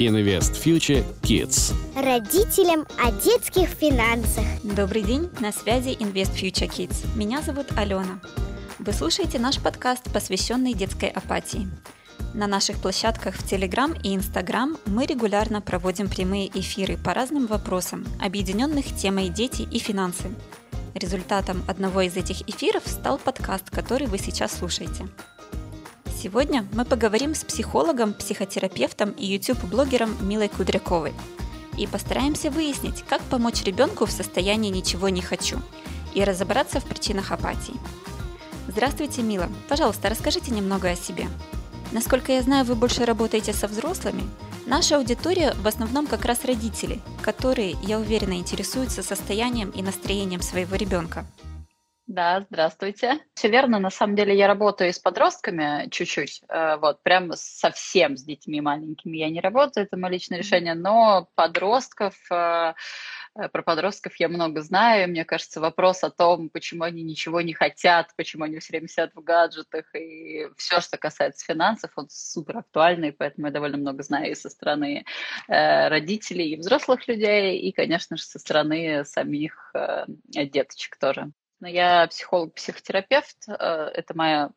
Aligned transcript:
Invest 0.00 0.54
Future 0.64 1.04
Kids. 1.20 1.74
Родителям 1.94 2.86
о 2.98 3.12
детских 3.12 3.68
финансах. 3.68 4.44
Добрый 4.62 5.02
день, 5.02 5.28
на 5.40 5.52
связи 5.52 5.90
Invest 5.90 6.34
Future 6.34 6.70
Kids. 6.70 7.06
Меня 7.16 7.42
зовут 7.42 7.66
Алена. 7.76 8.18
Вы 8.78 8.94
слушаете 8.94 9.38
наш 9.38 9.60
подкаст, 9.60 10.10
посвященный 10.10 10.72
детской 10.72 11.10
апатии. 11.10 11.68
На 12.32 12.46
наших 12.46 12.80
площадках 12.80 13.34
в 13.34 13.44
Telegram 13.44 13.94
и 14.02 14.16
Instagram 14.16 14.78
мы 14.86 15.04
регулярно 15.04 15.60
проводим 15.60 16.08
прямые 16.08 16.48
эфиры 16.58 16.96
по 16.96 17.12
разным 17.12 17.46
вопросам, 17.46 18.06
объединенных 18.18 18.86
темой 18.96 19.28
дети 19.28 19.68
и 19.70 19.78
финансы. 19.78 20.30
Результатом 20.94 21.62
одного 21.68 22.00
из 22.00 22.16
этих 22.16 22.48
эфиров 22.48 22.84
стал 22.86 23.18
подкаст, 23.18 23.68
который 23.68 24.06
вы 24.06 24.16
сейчас 24.16 24.56
слушаете– 24.56 25.08
Сегодня 26.22 26.66
мы 26.74 26.84
поговорим 26.84 27.34
с 27.34 27.44
психологом, 27.44 28.12
психотерапевтом 28.12 29.12
и 29.12 29.24
YouTube-блогером 29.24 30.18
Милой 30.20 30.50
Кудряковой 30.50 31.14
и 31.78 31.86
постараемся 31.86 32.50
выяснить, 32.50 33.02
как 33.08 33.22
помочь 33.22 33.62
ребенку 33.62 34.04
в 34.04 34.10
состоянии 34.10 34.68
«ничего 34.68 35.08
не 35.08 35.22
хочу» 35.22 35.62
и 36.12 36.22
разобраться 36.22 36.78
в 36.78 36.84
причинах 36.84 37.32
апатии. 37.32 37.72
Здравствуйте, 38.68 39.22
Мила. 39.22 39.48
Пожалуйста, 39.66 40.10
расскажите 40.10 40.50
немного 40.50 40.90
о 40.90 40.94
себе. 40.94 41.26
Насколько 41.90 42.32
я 42.32 42.42
знаю, 42.42 42.66
вы 42.66 42.74
больше 42.74 43.06
работаете 43.06 43.54
со 43.54 43.66
взрослыми. 43.66 44.24
Наша 44.66 44.98
аудитория 44.98 45.54
в 45.54 45.66
основном 45.66 46.06
как 46.06 46.26
раз 46.26 46.44
родители, 46.44 47.00
которые, 47.22 47.76
я 47.82 47.98
уверена, 47.98 48.34
интересуются 48.34 49.02
состоянием 49.02 49.70
и 49.70 49.80
настроением 49.80 50.42
своего 50.42 50.76
ребенка. 50.76 51.24
Да, 52.10 52.44
здравствуйте. 52.50 53.20
Все 53.34 53.48
верно. 53.48 53.78
На 53.78 53.90
самом 53.90 54.16
деле 54.16 54.36
я 54.36 54.48
работаю 54.48 54.92
с 54.92 54.98
подростками 54.98 55.88
чуть-чуть. 55.90 56.42
Э, 56.48 56.76
вот, 56.76 57.04
прям 57.04 57.30
совсем 57.36 58.16
с 58.16 58.24
детьми 58.24 58.60
маленькими 58.60 59.18
я 59.18 59.30
не 59.30 59.40
работаю, 59.40 59.86
это 59.86 59.96
мое 59.96 60.14
личное 60.14 60.38
решение. 60.38 60.74
Но 60.74 61.28
подростков, 61.36 62.16
э, 62.32 62.72
э, 63.36 63.48
про 63.50 63.62
подростков 63.62 64.16
я 64.16 64.28
много 64.28 64.60
знаю. 64.60 65.08
Мне 65.08 65.24
кажется, 65.24 65.60
вопрос 65.60 66.02
о 66.02 66.10
том, 66.10 66.50
почему 66.50 66.82
они 66.82 67.04
ничего 67.04 67.42
не 67.42 67.52
хотят, 67.52 68.10
почему 68.16 68.42
они 68.42 68.58
все 68.58 68.72
время 68.72 68.88
сидят 68.88 69.14
в 69.14 69.22
гаджетах 69.22 69.94
и 69.94 70.48
все, 70.56 70.80
что 70.80 70.98
касается 70.98 71.46
финансов, 71.46 71.92
он 71.94 72.08
супер 72.10 72.58
актуальный, 72.58 73.12
поэтому 73.12 73.46
я 73.46 73.52
довольно 73.52 73.76
много 73.76 74.02
знаю 74.02 74.32
и 74.32 74.34
со 74.34 74.50
стороны 74.50 75.04
родителей, 75.46 76.54
и 76.54 76.56
взрослых 76.56 77.06
людей, 77.06 77.60
и, 77.60 77.70
конечно 77.70 78.16
же, 78.16 78.24
со 78.24 78.40
стороны 78.40 79.04
самих 79.04 79.72
деточек 80.26 80.98
тоже. 80.98 81.30
Но 81.60 81.68
я 81.68 82.06
психолог-психотерапевт. 82.08 83.36
Э, 83.48 83.90
это 83.94 84.16
моя 84.16 84.50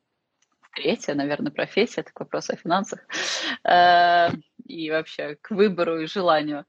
третья, 0.74 1.14
наверное, 1.14 1.52
профессия, 1.52 2.02
такой 2.02 2.26
вопрос 2.26 2.50
о 2.50 2.56
финансах. 2.56 3.00
Э, 3.64 4.30
и 4.66 4.90
вообще 4.90 5.36
к 5.42 5.52
выбору 5.52 6.00
и 6.00 6.08
желанию. 6.08 6.66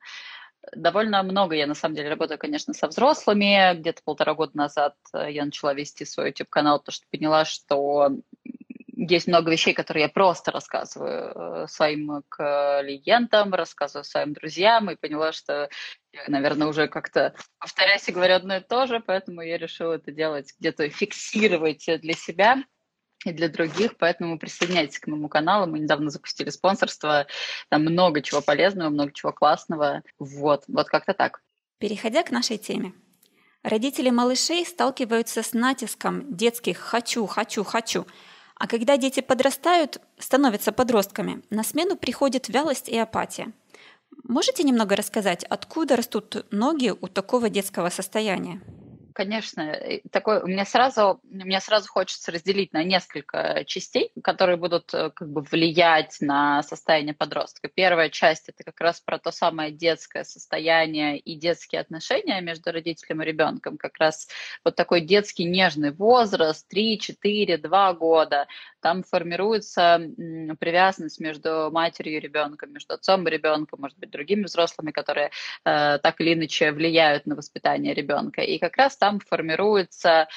Довольно 0.75 1.23
много 1.23 1.55
я, 1.55 1.67
на 1.67 1.75
самом 1.75 1.95
деле, 1.95 2.09
работаю, 2.09 2.39
конечно, 2.39 2.75
со 2.75 2.89
взрослыми. 2.89 3.79
Где-то 3.79 4.03
полтора 4.05 4.35
года 4.35 4.57
назад 4.57 4.97
э, 5.12 5.31
я 5.31 5.45
начала 5.45 5.73
вести 5.73 6.05
свой 6.05 6.29
YouTube-канал, 6.29 6.81
потому 6.81 6.95
что 6.95 7.07
поняла, 7.11 7.45
что 7.45 8.11
есть 8.97 9.29
много 9.29 9.53
вещей, 9.53 9.75
которые 9.75 10.05
я 10.05 10.09
просто 10.09 10.51
рассказываю 10.51 11.69
своим 11.69 12.23
клиентам, 12.29 13.53
рассказываю 13.53 14.05
своим 14.05 14.33
друзьям, 14.33 14.91
и 14.91 14.97
поняла, 14.97 15.33
что 15.33 15.69
я, 16.15 16.25
наверное, 16.29 16.69
уже 16.69 16.87
как-то 16.87 17.34
повторяюсь 17.59 18.09
и 18.09 18.12
говорю 18.12 18.34
одно 18.34 18.57
и 18.57 18.61
то 18.61 18.87
же, 18.87 19.01
поэтому 19.01 19.43
я 19.43 19.59
решила 19.59 19.95
это 19.95 20.12
делать, 20.12 20.55
где-то 20.59 20.89
фиксировать 20.89 21.84
для 21.87 22.15
себя 22.15 22.62
и 23.25 23.33
для 23.33 23.48
других, 23.48 23.97
поэтому 23.97 24.39
присоединяйтесь 24.39 25.01
к 25.01 25.06
моему 25.09 25.29
каналу. 25.29 25.67
Мы 25.67 25.81
недавно 25.81 26.11
запустили 26.11 26.51
спонсорство, 26.51 27.27
там 27.69 27.83
много 27.83 28.23
чего 28.23 28.41
полезного, 28.41 28.91
много 28.91 29.12
чего 29.12 29.33
классного. 29.33 30.03
Вот, 30.19 30.65
вот 30.69 30.87
как-то 30.89 31.15
так. 31.15 31.43
Переходя 31.79 32.23
к 32.23 32.31
нашей 32.31 32.59
теме. 32.59 32.93
Родители 33.62 34.11
малышей 34.11 34.65
сталкиваются 34.65 35.43
с 35.43 35.53
натиском 35.53 36.37
детских 36.37 36.78
«хочу, 36.78 37.27
хочу, 37.27 37.65
хочу», 37.65 38.06
а 38.56 38.69
когда 38.69 38.97
дети 38.97 39.21
подрастают, 39.21 40.00
становятся 40.19 40.71
подростками, 40.71 41.43
на 41.50 41.65
смену 41.65 41.97
приходит 41.97 42.49
вялость 42.49 42.88
и 42.88 42.97
апатия– 42.97 43.53
Можете 44.22 44.62
немного 44.62 44.97
рассказать, 44.97 45.44
откуда 45.44 45.97
растут 45.97 46.47
ноги 46.50 46.92
у 47.00 47.08
такого 47.08 47.50
детского 47.50 47.88
состояния? 47.91 48.60
Конечно, 49.14 49.78
такой, 50.10 50.42
у 50.42 50.47
меня 50.47 50.66
сразу, 50.66 51.20
мне 51.22 51.60
сразу 51.60 51.88
хочется 51.88 52.32
разделить 52.32 52.72
на 52.72 52.82
несколько 52.82 53.64
частей, 53.66 54.10
которые 54.22 54.56
будут 54.56 54.92
э, 54.92 55.10
как 55.10 55.30
бы 55.30 55.41
влиять 55.41 56.16
на 56.20 56.62
состояние 56.62 57.14
подростка. 57.14 57.69
Первая 57.69 58.10
часть 58.10 58.48
это 58.48 58.64
как 58.64 58.80
раз 58.80 59.00
про 59.00 59.19
то 59.19 59.30
самое 59.30 59.70
детское 59.70 60.25
состояние 60.25 61.19
и 61.19 61.36
детские 61.36 61.80
отношения 61.80 62.41
между 62.41 62.72
родителем 62.72 63.22
и 63.22 63.25
ребенком. 63.25 63.78
Как 63.78 63.97
раз 63.98 64.28
вот 64.64 64.75
такой 64.75 65.00
детский 65.00 65.44
нежный 65.44 65.92
возраст, 65.92 66.69
3, 66.69 66.98
4, 66.98 67.56
2 67.56 67.92
года. 67.94 68.46
Там 68.81 69.02
формируется 69.02 69.98
привязанность 70.58 71.20
между 71.20 71.70
матерью 71.70 72.16
и 72.16 72.20
ребенком, 72.20 72.72
между 72.72 72.94
отцом 72.94 73.26
и 73.26 73.31
ребенком, 73.31 73.81
может 73.81 73.98
быть, 73.98 74.10
другими 74.10 74.42
взрослыми, 74.42 74.91
которые 74.91 75.31
э, 75.64 75.98
так 75.98 76.20
или 76.20 76.34
иначе 76.34 76.72
влияют 76.72 77.26
на 77.26 77.36
воспитание 77.36 77.94
ребенка. 77.94 78.42
И 78.42 78.58
как 78.58 78.76
раз 78.76 78.96
там 79.04 79.20
формируется 79.20 80.28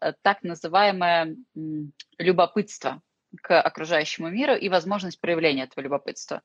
э, 0.00 0.12
так 0.22 0.42
называемое 0.42 1.36
любопытство 2.18 3.00
к 3.42 3.60
окружающему 3.60 4.28
миру 4.28 4.56
и 4.56 4.68
возможность 4.68 5.20
проявления 5.20 5.64
этого 5.64 5.84
любопытства. 5.84 6.42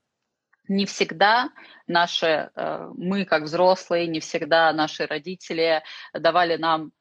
Не 0.67 0.85
всегда 0.85 1.49
наши, 1.87 2.27
э, 2.27 2.91
мы 2.95 3.25
как 3.25 3.43
взрослые, 3.43 4.05
не 4.05 4.19
всегда 4.19 4.71
наши 4.71 5.07
родители 5.07 5.81
давали 6.13 6.57
нам 6.57 6.91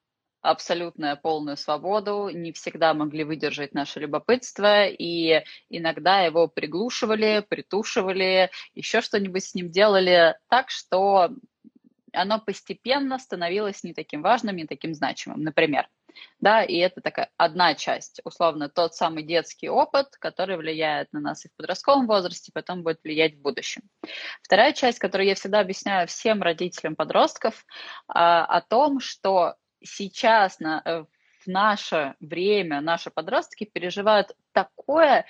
абсолютную 0.40 1.18
полную 1.20 1.58
свободу, 1.58 2.30
не 2.32 2.52
всегда 2.52 2.94
могли 2.94 3.24
выдержать 3.24 3.74
наше 3.74 4.00
любопытство, 4.00 4.86
и 4.86 5.44
иногда 5.68 6.22
его 6.22 6.48
приглушивали, 6.48 7.44
притушивали, 7.46 8.50
еще 8.74 9.02
что-нибудь 9.02 9.44
с 9.44 9.54
ним 9.54 9.70
делали 9.70 10.34
так, 10.48 10.70
что 10.70 11.28
оно 12.12 12.40
постепенно 12.40 13.18
становилось 13.18 13.82
не 13.84 13.94
таким 13.94 14.22
важным, 14.22 14.56
не 14.56 14.66
таким 14.66 14.94
значимым. 14.94 15.42
Например, 15.42 15.88
да, 16.40 16.62
и 16.62 16.76
это 16.76 17.00
такая 17.00 17.30
одна 17.36 17.74
часть, 17.74 18.20
условно, 18.24 18.68
тот 18.68 18.94
самый 18.94 19.22
детский 19.22 19.68
опыт, 19.68 20.16
который 20.18 20.56
влияет 20.56 21.12
на 21.12 21.20
нас 21.20 21.44
и 21.44 21.48
в 21.48 21.56
подростковом 21.56 22.06
возрасте, 22.06 22.52
потом 22.52 22.82
будет 22.82 23.00
влиять 23.02 23.34
в 23.36 23.40
будущем. 23.40 23.82
Вторая 24.42 24.72
часть, 24.72 24.98
которую 24.98 25.28
я 25.28 25.34
всегда 25.34 25.60
объясняю 25.60 26.06
всем 26.06 26.42
родителям 26.42 26.96
подростков, 26.96 27.64
а, 28.08 28.44
о 28.44 28.60
том, 28.60 29.00
что 29.00 29.56
сейчас 29.82 30.60
на, 30.60 30.82
э, 30.84 31.04
в 31.44 31.46
наше 31.46 32.14
время 32.20 32.80
наши 32.80 33.10
подростки 33.10 33.64
переживают 33.64 34.32
такое 34.52 35.26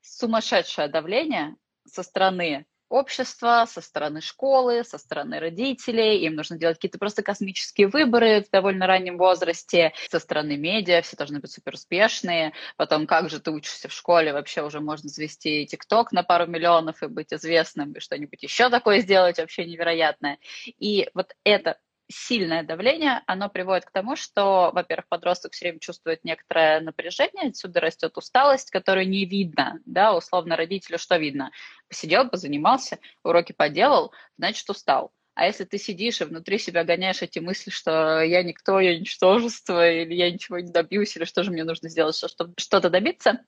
сумасшедшее 0.00 0.88
давление 0.88 1.56
со 1.86 2.02
стороны 2.02 2.66
общества, 2.88 3.66
со 3.68 3.80
стороны 3.80 4.20
школы, 4.20 4.84
со 4.84 4.98
стороны 4.98 5.38
родителей. 5.38 6.20
Им 6.20 6.34
нужно 6.34 6.56
делать 6.58 6.76
какие-то 6.76 6.98
просто 6.98 7.22
космические 7.22 7.88
выборы 7.88 8.42
в 8.42 8.50
довольно 8.50 8.86
раннем 8.86 9.18
возрасте. 9.18 9.92
Со 10.10 10.18
стороны 10.18 10.56
медиа 10.56 11.02
все 11.02 11.16
должны 11.16 11.40
быть 11.40 11.52
супер 11.52 11.74
успешные. 11.74 12.52
Потом, 12.76 13.06
как 13.06 13.30
же 13.30 13.40
ты 13.40 13.50
учишься 13.50 13.88
в 13.88 13.92
школе, 13.92 14.32
вообще 14.32 14.62
уже 14.62 14.80
можно 14.80 15.08
завести 15.08 15.66
ТикТок 15.66 16.12
на 16.12 16.22
пару 16.22 16.46
миллионов 16.46 17.02
и 17.02 17.06
быть 17.06 17.32
известным, 17.32 17.92
и 17.92 18.00
что-нибудь 18.00 18.42
еще 18.42 18.70
такое 18.70 19.00
сделать 19.00 19.38
вообще 19.38 19.64
невероятное. 19.64 20.38
И 20.78 21.08
вот 21.14 21.34
это 21.44 21.78
сильное 22.08 22.62
давление, 22.62 23.22
оно 23.26 23.48
приводит 23.48 23.86
к 23.86 23.90
тому, 23.90 24.16
что, 24.16 24.70
во-первых, 24.72 25.08
подросток 25.08 25.52
все 25.52 25.66
время 25.66 25.80
чувствует 25.80 26.24
некоторое 26.24 26.80
напряжение, 26.80 27.48
отсюда 27.48 27.80
растет 27.80 28.16
усталость, 28.16 28.70
которую 28.70 29.08
не 29.08 29.24
видно, 29.24 29.80
да, 29.86 30.14
условно 30.14 30.56
родителю 30.56 30.98
что 30.98 31.16
видно? 31.16 31.50
Посидел, 31.88 32.28
позанимался, 32.28 32.98
уроки 33.22 33.52
поделал, 33.52 34.12
значит, 34.38 34.68
устал. 34.70 35.12
А 35.34 35.46
если 35.46 35.64
ты 35.64 35.76
сидишь 35.76 36.22
и 36.22 36.24
внутри 36.24 36.58
себя 36.58 36.82
гоняешь 36.82 37.20
эти 37.20 37.40
мысли, 37.40 37.70
что 37.70 38.22
я 38.22 38.42
никто, 38.42 38.80
я 38.80 38.98
ничтожество, 38.98 39.86
или 39.90 40.14
я 40.14 40.30
ничего 40.30 40.58
не 40.60 40.72
добьюсь, 40.72 41.14
или 41.16 41.24
что 41.24 41.42
же 41.42 41.50
мне 41.50 41.62
нужно 41.62 41.90
сделать, 41.90 42.16
чтобы 42.16 42.54
что-то 42.56 42.88
добиться, 42.88 43.44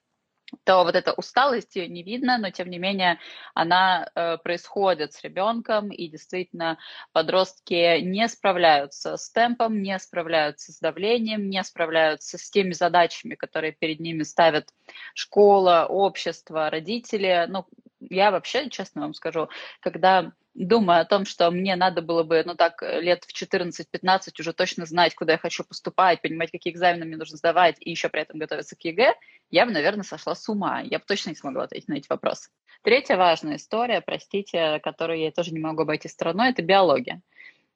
то 0.64 0.84
вот 0.84 0.94
эта 0.94 1.12
усталость 1.12 1.76
ее 1.76 1.88
не 1.88 2.02
видно, 2.02 2.38
но 2.38 2.50
тем 2.50 2.70
не 2.70 2.78
менее 2.78 3.18
она 3.54 4.08
э, 4.14 4.38
происходит 4.38 5.12
с 5.12 5.22
ребенком, 5.22 5.90
и 5.90 6.08
действительно 6.08 6.78
подростки 7.12 8.00
не 8.00 8.28
справляются 8.28 9.16
с 9.16 9.30
темпом, 9.30 9.82
не 9.82 9.98
справляются 9.98 10.72
с 10.72 10.78
давлением, 10.78 11.48
не 11.50 11.62
справляются 11.64 12.38
с 12.38 12.50
теми 12.50 12.72
задачами, 12.72 13.34
которые 13.34 13.72
перед 13.72 14.00
ними 14.00 14.22
ставят 14.22 14.68
школа, 15.14 15.86
общество, 15.88 16.70
родители. 16.70 17.46
Ну, 17.48 17.66
я 18.00 18.30
вообще, 18.30 18.68
честно 18.70 19.02
вам 19.02 19.14
скажу, 19.14 19.48
когда 19.80 20.32
думаю 20.54 21.00
о 21.00 21.04
том, 21.04 21.24
что 21.24 21.50
мне 21.50 21.76
надо 21.76 22.02
было 22.02 22.22
бы, 22.24 22.42
ну 22.44 22.54
так, 22.54 22.82
лет 22.82 23.24
в 23.24 23.32
14-15 23.32 24.40
уже 24.40 24.52
точно 24.52 24.86
знать, 24.86 25.14
куда 25.14 25.32
я 25.32 25.38
хочу 25.38 25.64
поступать, 25.64 26.20
понимать, 26.20 26.50
какие 26.50 26.72
экзамены 26.72 27.04
мне 27.04 27.16
нужно 27.16 27.36
сдавать, 27.36 27.76
и 27.80 27.90
еще 27.90 28.08
при 28.08 28.22
этом 28.22 28.38
готовиться 28.38 28.76
к 28.76 28.84
ЕГЭ, 28.84 29.14
я 29.50 29.66
бы, 29.66 29.72
наверное, 29.72 30.02
сошла 30.02 30.34
с 30.34 30.48
ума. 30.48 30.80
Я 30.80 30.98
бы 30.98 31.04
точно 31.06 31.30
не 31.30 31.36
смогла 31.36 31.64
ответить 31.64 31.88
на 31.88 31.94
эти 31.94 32.08
вопросы. 32.08 32.50
Третья 32.82 33.16
важная 33.16 33.56
история, 33.56 34.00
простите, 34.00 34.80
которую 34.80 35.20
я 35.20 35.30
тоже 35.32 35.52
не 35.52 35.58
могу 35.58 35.82
обойти 35.82 36.08
стороной, 36.08 36.50
это 36.50 36.62
биология. 36.62 37.22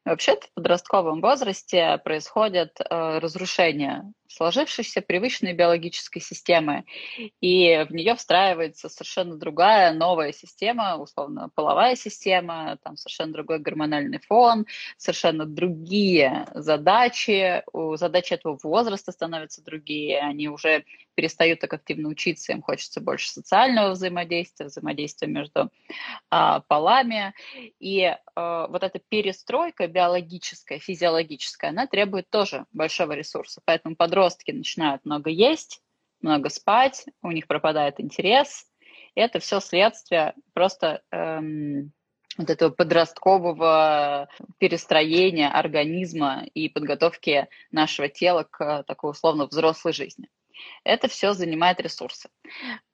Вообще-то 0.05 0.47
в 0.49 0.55
подростковом 0.55 1.21
возрасте 1.21 2.01
происходят 2.05 2.81
э, 2.81 3.19
разрушения 3.19 4.13
сложившейся 4.33 5.03
привычной 5.03 5.53
биологической 5.53 6.21
системы, 6.21 6.85
и 7.41 7.87
в 7.89 7.93
нее 7.93 8.15
встраивается 8.15 8.89
совершенно 8.89 9.37
другая 9.37 9.93
новая 9.93 10.33
система, 10.33 10.97
условно 10.97 11.51
половая 11.55 11.97
система, 11.97 12.79
там 12.83 12.97
совершенно 12.97 13.33
другой 13.33 13.59
гормональный 13.59 14.21
фон, 14.21 14.67
совершенно 14.97 15.45
другие 15.45 16.47
задачи, 16.55 17.63
у 17.73 17.97
задачи 17.97 18.35
этого 18.35 18.59
возраста 18.63 19.13
становятся 19.13 19.63
другие, 19.63 20.21
они 20.21 20.49
уже 20.49 20.85
перестают 21.15 21.61
так 21.61 21.75
активно 21.75 22.09
учиться, 22.09 22.53
им 22.53 22.63
хочется 22.63 23.01
больше 23.01 23.29
социального 23.29 23.91
взаимодействия, 23.91 24.67
взаимодействия 24.67 25.29
между 25.29 25.71
а, 26.31 26.61
полами, 26.61 27.35
и 27.79 28.17
а, 28.35 28.67
вот 28.69 28.83
эта 28.83 28.99
перестройка 28.99 29.89
биологическая, 29.93 30.79
физиологическая, 30.79 31.71
она 31.71 31.87
требует 31.87 32.29
тоже 32.31 32.67
большого 32.73 33.13
ресурса, 33.13 33.61
поэтому 33.65 33.97
подростки 33.97 34.51
начинают 34.51 35.05
много 35.05 35.31
есть, 35.31 35.81
много 36.21 36.49
спать, 36.49 37.07
у 37.23 37.31
них 37.31 37.47
пропадает 37.47 38.01
интерес. 38.01 38.67
И 39.15 39.21
это 39.21 39.39
все 39.41 39.61
следствие 39.61 40.35
просто 40.55 41.03
эм, 41.11 41.93
вот 42.39 42.49
этого 42.49 42.71
подросткового 42.71 44.29
перестроения 44.59 45.49
организма 45.49 46.45
и 46.55 46.69
подготовки 46.69 47.49
нашего 47.71 48.09
тела 48.09 48.47
к 48.51 48.85
такой 48.85 49.11
условно 49.11 49.47
взрослой 49.47 49.93
жизни. 49.93 50.29
Это 50.85 51.09
все 51.09 51.33
занимает 51.33 51.81
ресурсы. 51.81 52.31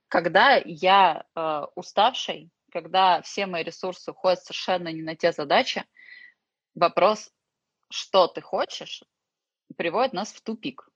Когда 0.08 0.60
я 0.64 1.24
э, 1.34 1.62
уставший, 1.74 2.50
когда 2.72 3.20
все 3.22 3.46
мои 3.46 3.62
ресурсы 3.62 4.10
уходят 4.10 4.40
совершенно 4.42 4.88
не 4.88 5.02
на 5.02 5.14
те 5.14 5.32
задачи, 5.32 5.84
вопрос, 6.74 7.30
что 7.90 8.26
ты 8.28 8.40
хочешь, 8.40 9.02
приводит 9.76 10.12
нас 10.12 10.32
в 10.32 10.40
тупик. 10.40 10.88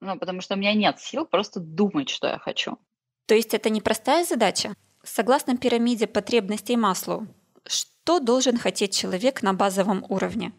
Ну, 0.00 0.18
потому 0.18 0.40
что 0.40 0.54
у 0.54 0.58
меня 0.58 0.74
нет 0.74 1.00
сил 1.00 1.26
просто 1.26 1.60
думать, 1.60 2.08
что 2.08 2.28
я 2.28 2.38
хочу. 2.38 2.78
То 3.26 3.34
есть 3.34 3.52
это 3.52 3.68
непростая 3.68 4.24
задача? 4.24 4.74
Согласно 5.02 5.56
пирамиде 5.56 6.06
потребностей 6.06 6.76
Маслоу, 6.76 7.26
что 7.66 8.20
должен 8.20 8.56
хотеть 8.56 8.96
человек 8.96 9.42
на 9.42 9.52
базовом 9.52 10.04
уровне? 10.08 10.52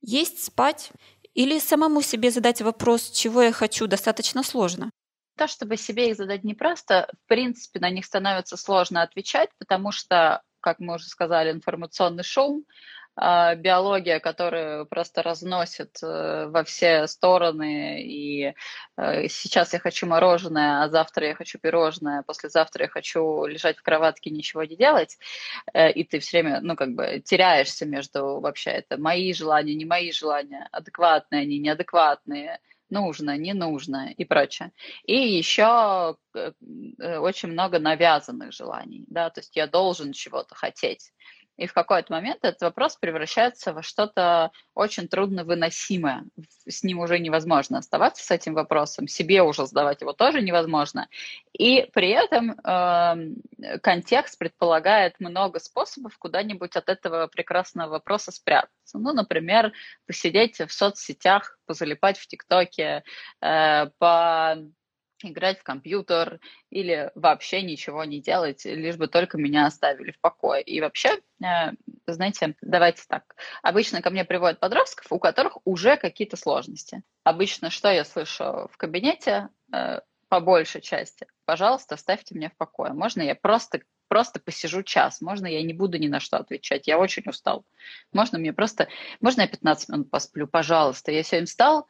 Есть, 0.00 0.42
спать 0.44 0.92
или 1.34 1.58
самому 1.58 2.02
себе 2.02 2.30
задать 2.30 2.62
вопрос, 2.62 3.10
чего 3.10 3.42
я 3.42 3.52
хочу, 3.52 3.86
достаточно 3.86 4.42
сложно? 4.42 4.90
То, 5.36 5.46
чтобы 5.46 5.76
себе 5.76 6.10
их 6.10 6.16
задать 6.16 6.44
непросто, 6.44 7.08
в 7.24 7.28
принципе, 7.28 7.80
на 7.80 7.90
них 7.90 8.04
становится 8.04 8.56
сложно 8.56 9.02
отвечать, 9.02 9.50
потому 9.58 9.92
что, 9.92 10.42
как 10.60 10.80
мы 10.80 10.94
уже 10.96 11.06
сказали, 11.06 11.52
информационный 11.52 12.24
шум, 12.24 12.64
биология, 13.20 14.18
которая 14.18 14.84
просто 14.86 15.22
разносит 15.22 15.98
э, 16.02 16.46
во 16.46 16.64
все 16.64 17.06
стороны. 17.06 18.02
И 18.02 18.54
э, 18.96 19.28
сейчас 19.28 19.74
я 19.74 19.78
хочу 19.78 20.06
мороженое, 20.06 20.82
а 20.82 20.88
завтра 20.88 21.26
я 21.26 21.34
хочу 21.34 21.58
пирожное, 21.58 22.20
а 22.20 22.22
послезавтра 22.22 22.84
я 22.84 22.88
хочу 22.88 23.44
лежать 23.44 23.76
в 23.78 23.82
кроватке, 23.82 24.30
ничего 24.30 24.64
не 24.64 24.76
делать. 24.76 25.18
Э, 25.74 25.90
и 25.90 26.04
ты 26.04 26.18
все 26.20 26.40
время, 26.40 26.60
ну, 26.62 26.76
как 26.76 26.94
бы 26.94 27.20
теряешься 27.24 27.84
между 27.84 28.40
вообще 28.40 28.70
это 28.70 28.96
мои 28.96 29.34
желания, 29.34 29.74
не 29.74 29.84
мои 29.84 30.12
желания, 30.12 30.66
адекватные 30.72 31.42
они, 31.42 31.58
неадекватные 31.58 32.58
нужно, 32.88 33.36
не 33.36 33.52
нужно 33.52 34.12
и 34.16 34.24
прочее. 34.24 34.72
И 35.04 35.14
еще 35.14 36.16
очень 36.98 37.48
много 37.48 37.78
навязанных 37.78 38.52
желаний, 38.52 39.04
да, 39.08 39.30
то 39.30 39.40
есть 39.40 39.54
я 39.56 39.66
должен 39.66 40.12
чего-то 40.12 40.54
хотеть 40.54 41.12
и 41.60 41.66
в 41.66 41.74
какой-то 41.74 42.10
момент 42.10 42.38
этот 42.42 42.62
вопрос 42.62 42.96
превращается 42.96 43.74
во 43.74 43.82
что-то 43.82 44.50
очень 44.74 45.08
трудно 45.08 45.44
выносимое. 45.44 46.24
С 46.66 46.82
ним 46.82 47.00
уже 47.00 47.18
невозможно 47.18 47.76
оставаться, 47.76 48.24
с 48.24 48.30
этим 48.30 48.54
вопросом, 48.54 49.06
себе 49.06 49.42
уже 49.42 49.66
задавать 49.66 50.00
его 50.00 50.14
тоже 50.14 50.40
невозможно. 50.40 51.08
И 51.52 51.86
при 51.92 52.08
этом 52.08 52.52
э, 52.52 53.78
контекст 53.82 54.38
предполагает 54.38 55.20
много 55.20 55.60
способов 55.60 56.16
куда-нибудь 56.16 56.76
от 56.76 56.88
этого 56.88 57.26
прекрасного 57.26 57.90
вопроса 57.90 58.32
спрятаться. 58.32 58.98
Ну, 58.98 59.12
например, 59.12 59.72
посидеть 60.06 60.60
в 60.60 60.72
соцсетях, 60.72 61.58
позалипать 61.66 62.16
в 62.18 62.26
ТикТоке, 62.26 63.04
э, 63.42 63.86
по 63.98 64.56
играть 65.28 65.58
в 65.60 65.62
компьютер 65.62 66.40
или 66.70 67.10
вообще 67.14 67.62
ничего 67.62 68.04
не 68.04 68.20
делать, 68.20 68.64
лишь 68.64 68.96
бы 68.96 69.08
только 69.08 69.38
меня 69.38 69.66
оставили 69.66 70.12
в 70.12 70.20
покое. 70.20 70.62
И 70.62 70.80
вообще, 70.80 71.20
э, 71.42 71.72
знаете, 72.06 72.56
давайте 72.62 73.02
так. 73.08 73.36
Обычно 73.62 74.02
ко 74.02 74.10
мне 74.10 74.24
приводят 74.24 74.60
подростков, 74.60 75.10
у 75.10 75.18
которых 75.18 75.58
уже 75.64 75.96
какие-то 75.96 76.36
сложности. 76.36 77.02
Обычно 77.24 77.70
что 77.70 77.90
я 77.90 78.04
слышу 78.04 78.68
в 78.72 78.76
кабинете? 78.76 79.48
Э, 79.72 80.00
по 80.28 80.38
большей 80.38 80.80
части, 80.80 81.26
пожалуйста, 81.44 81.96
оставьте 81.96 82.36
меня 82.36 82.50
в 82.50 82.56
покое. 82.56 82.92
Можно 82.92 83.22
я 83.22 83.34
просто 83.34 83.80
просто 84.10 84.40
посижу 84.40 84.82
час, 84.82 85.20
можно 85.20 85.46
я 85.46 85.62
не 85.62 85.72
буду 85.72 85.96
ни 85.96 86.08
на 86.08 86.18
что 86.18 86.38
отвечать, 86.38 86.88
я 86.88 86.98
очень 86.98 87.22
устал. 87.26 87.64
Можно 88.12 88.38
мне 88.38 88.52
просто, 88.52 88.88
можно 89.20 89.42
я 89.42 89.46
15 89.46 89.88
минут 89.88 90.10
посплю, 90.10 90.48
пожалуйста. 90.48 91.12
Я 91.12 91.22
сегодня 91.22 91.46
встал, 91.46 91.86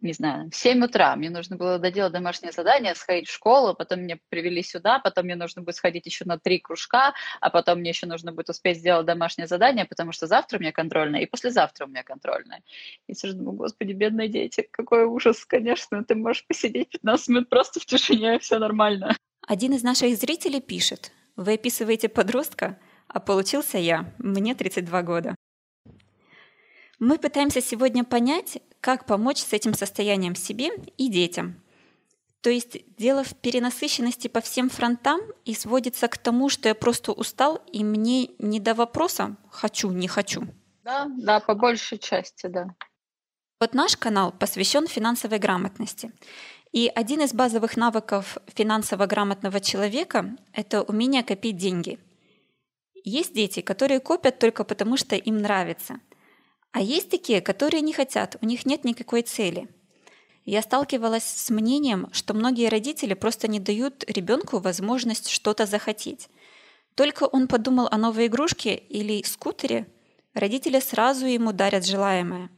не 0.00 0.12
знаю, 0.12 0.50
в 0.50 0.56
7 0.56 0.84
утра. 0.84 1.14
Мне 1.16 1.30
нужно 1.30 1.56
было 1.56 1.78
доделать 1.78 2.12
домашнее 2.12 2.52
задание, 2.52 2.94
сходить 2.94 3.28
в 3.28 3.32
школу, 3.32 3.74
потом 3.74 4.02
меня 4.02 4.18
привели 4.28 4.62
сюда, 4.62 4.98
потом 4.98 5.24
мне 5.24 5.36
нужно 5.36 5.62
будет 5.62 5.76
сходить 5.76 6.06
еще 6.06 6.24
на 6.24 6.38
три 6.38 6.58
кружка, 6.58 7.14
а 7.40 7.50
потом 7.50 7.80
мне 7.80 7.90
еще 7.90 8.06
нужно 8.06 8.32
будет 8.32 8.50
успеть 8.50 8.78
сделать 8.78 9.06
домашнее 9.06 9.46
задание, 9.46 9.84
потому 9.84 10.12
что 10.12 10.26
завтра 10.26 10.58
у 10.58 10.60
меня 10.60 10.72
контрольное, 10.72 11.20
и 11.20 11.26
послезавтра 11.26 11.86
у 11.86 11.88
меня 11.88 12.02
контрольное. 12.02 12.62
И 13.06 13.14
сижу, 13.14 13.34
думаю, 13.34 13.56
господи, 13.56 13.92
бедные 13.92 14.28
дети, 14.28 14.66
какой 14.70 15.04
ужас, 15.04 15.44
конечно, 15.44 16.04
ты 16.04 16.14
можешь 16.14 16.46
посидеть 16.46 16.90
15 16.90 17.28
минут 17.28 17.48
просто 17.48 17.80
в 17.80 17.86
тишине, 17.86 18.36
и 18.36 18.38
все 18.38 18.58
нормально. 18.58 19.16
Один 19.46 19.72
из 19.74 19.82
наших 19.82 20.16
зрителей 20.16 20.60
пишет, 20.60 21.12
вы 21.36 21.54
описываете 21.54 22.08
подростка, 22.08 22.78
а 23.08 23.20
получился 23.20 23.78
я, 23.78 24.14
мне 24.18 24.54
32 24.54 25.02
года. 25.02 25.34
Мы 27.06 27.18
пытаемся 27.18 27.60
сегодня 27.60 28.02
понять, 28.02 28.62
как 28.80 29.04
помочь 29.04 29.36
с 29.36 29.52
этим 29.52 29.74
состоянием 29.74 30.34
себе 30.34 30.70
и 30.96 31.10
детям. 31.10 31.60
То 32.40 32.48
есть 32.48 32.78
дело 32.96 33.22
в 33.24 33.34
перенасыщенности 33.34 34.28
по 34.28 34.40
всем 34.40 34.70
фронтам 34.70 35.20
и 35.44 35.52
сводится 35.54 36.08
к 36.08 36.16
тому, 36.16 36.48
что 36.48 36.70
я 36.70 36.74
просто 36.74 37.12
устал, 37.12 37.60
и 37.70 37.84
мне 37.84 38.30
не 38.38 38.58
до 38.58 38.72
вопроса 38.72 39.36
«хочу, 39.50 39.90
не 39.90 40.08
хочу». 40.08 40.46
Да, 40.82 41.06
да, 41.18 41.40
по 41.40 41.54
большей 41.54 41.98
части, 41.98 42.46
да. 42.46 42.74
Вот 43.60 43.74
наш 43.74 43.98
канал 43.98 44.32
посвящен 44.32 44.86
финансовой 44.86 45.38
грамотности. 45.38 46.10
И 46.72 46.90
один 46.94 47.20
из 47.20 47.34
базовых 47.34 47.76
навыков 47.76 48.38
финансово 48.46 49.04
грамотного 49.04 49.60
человека– 49.60 50.34
это 50.54 50.80
умение 50.80 51.22
копить 51.22 51.58
деньги. 51.58 51.98
Есть 52.94 53.34
дети, 53.34 53.60
которые 53.60 54.00
копят 54.00 54.38
только 54.38 54.64
потому, 54.64 54.96
что 54.96 55.16
им 55.16 55.36
нравится– 55.42 56.00
а 56.74 56.80
есть 56.80 57.08
такие, 57.08 57.40
которые 57.40 57.82
не 57.82 57.92
хотят, 57.92 58.36
у 58.40 58.46
них 58.46 58.66
нет 58.66 58.84
никакой 58.84 59.22
цели. 59.22 59.68
Я 60.44 60.60
сталкивалась 60.60 61.22
с 61.22 61.48
мнением, 61.50 62.08
что 62.10 62.34
многие 62.34 62.68
родители 62.68 63.14
просто 63.14 63.46
не 63.46 63.60
дают 63.60 64.02
ребенку 64.08 64.58
возможность 64.58 65.28
что-то 65.28 65.66
захотеть. 65.66 66.28
Только 66.96 67.24
он 67.24 67.46
подумал 67.46 67.86
о 67.92 67.96
новой 67.96 68.26
игрушке 68.26 68.74
или 68.74 69.22
скутере, 69.22 69.86
родители 70.34 70.80
сразу 70.80 71.26
ему 71.26 71.52
дарят 71.52 71.86
желаемое. 71.86 72.50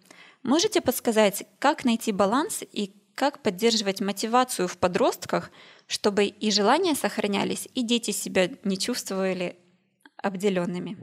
Можете 0.43 0.81
подсказать, 0.81 1.47
как 1.59 1.85
найти 1.85 2.11
баланс 2.11 2.63
и 2.73 2.95
как 3.15 3.43
поддерживать 3.43 4.01
мотивацию 4.01 4.67
в 4.67 4.79
подростках, 4.79 5.51
чтобы 5.87 6.25
и 6.25 6.51
желания 6.51 6.95
сохранялись, 6.95 7.69
и 7.75 7.83
дети 7.83 8.13
себя 8.13 8.49
не 8.65 8.79
чувствовали 8.79 9.59
обделенными? 10.17 10.97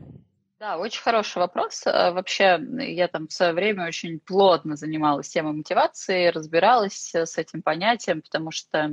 Да, 0.63 0.77
очень 0.77 1.01
хороший 1.01 1.39
вопрос. 1.39 1.86
Э, 1.86 2.12
вообще, 2.12 2.58
я 2.79 3.10
там 3.10 3.27
в 3.27 3.34
свое 3.34 3.51
время 3.51 3.86
очень 3.86 4.22
плотно 4.22 4.77
занималась 4.77 5.27
темой 5.27 5.51
мотивации, 5.51 6.27
разбиралась 6.27 7.13
с 7.13 7.38
этим 7.38 7.62
понятием, 7.62 8.22
потому 8.22 8.51
что 8.51 8.89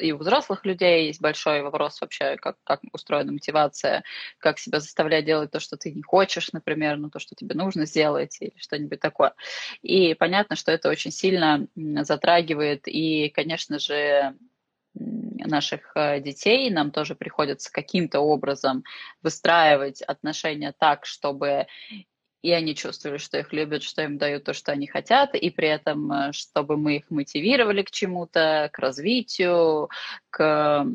и 0.00 0.12
у 0.12 0.16
взрослых 0.16 0.64
людей 0.64 1.08
есть 1.08 1.20
большой 1.20 1.60
вопрос 1.60 2.00
вообще, 2.00 2.36
как, 2.38 2.56
как 2.64 2.80
устроена 2.94 3.30
мотивация, 3.30 4.04
как 4.38 4.58
себя 4.58 4.80
заставлять 4.80 5.26
делать 5.26 5.50
то, 5.50 5.60
что 5.60 5.76
ты 5.76 5.92
не 5.92 6.00
хочешь, 6.02 6.50
например, 6.54 6.96
ну, 6.96 7.10
то, 7.10 7.18
что 7.18 7.34
тебе 7.34 7.54
нужно 7.54 7.84
сделать 7.84 8.38
или 8.40 8.54
что-нибудь 8.56 9.00
такое. 9.00 9.34
И 9.82 10.14
понятно, 10.14 10.56
что 10.56 10.72
это 10.72 10.88
очень 10.88 11.10
сильно 11.10 11.66
затрагивает 11.76 12.88
и, 12.88 13.28
конечно 13.28 13.78
же, 13.78 14.34
наших 14.94 15.92
э, 15.94 16.20
детей, 16.20 16.70
нам 16.70 16.90
тоже 16.90 17.14
приходится 17.14 17.72
каким-то 17.72 18.20
образом 18.20 18.84
выстраивать 19.22 20.02
отношения 20.02 20.74
так, 20.78 21.06
чтобы 21.06 21.66
и 22.42 22.52
они 22.52 22.74
чувствовали, 22.74 23.18
что 23.18 23.38
их 23.38 23.52
любят, 23.52 23.82
что 23.82 24.02
им 24.02 24.16
дают 24.16 24.44
то, 24.44 24.54
что 24.54 24.72
они 24.72 24.86
хотят, 24.86 25.34
и 25.34 25.50
при 25.50 25.68
этом, 25.68 26.10
э, 26.12 26.32
чтобы 26.32 26.76
мы 26.76 26.96
их 26.96 27.10
мотивировали 27.10 27.82
к 27.82 27.90
чему-то, 27.90 28.70
к 28.72 28.78
развитию, 28.78 29.90
к 30.30 30.86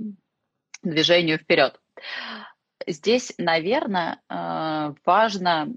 движению 0.84 1.38
вперед. 1.38 1.80
Здесь, 2.88 3.34
наверное, 3.38 4.22
э, 4.30 4.94
важно 5.06 5.70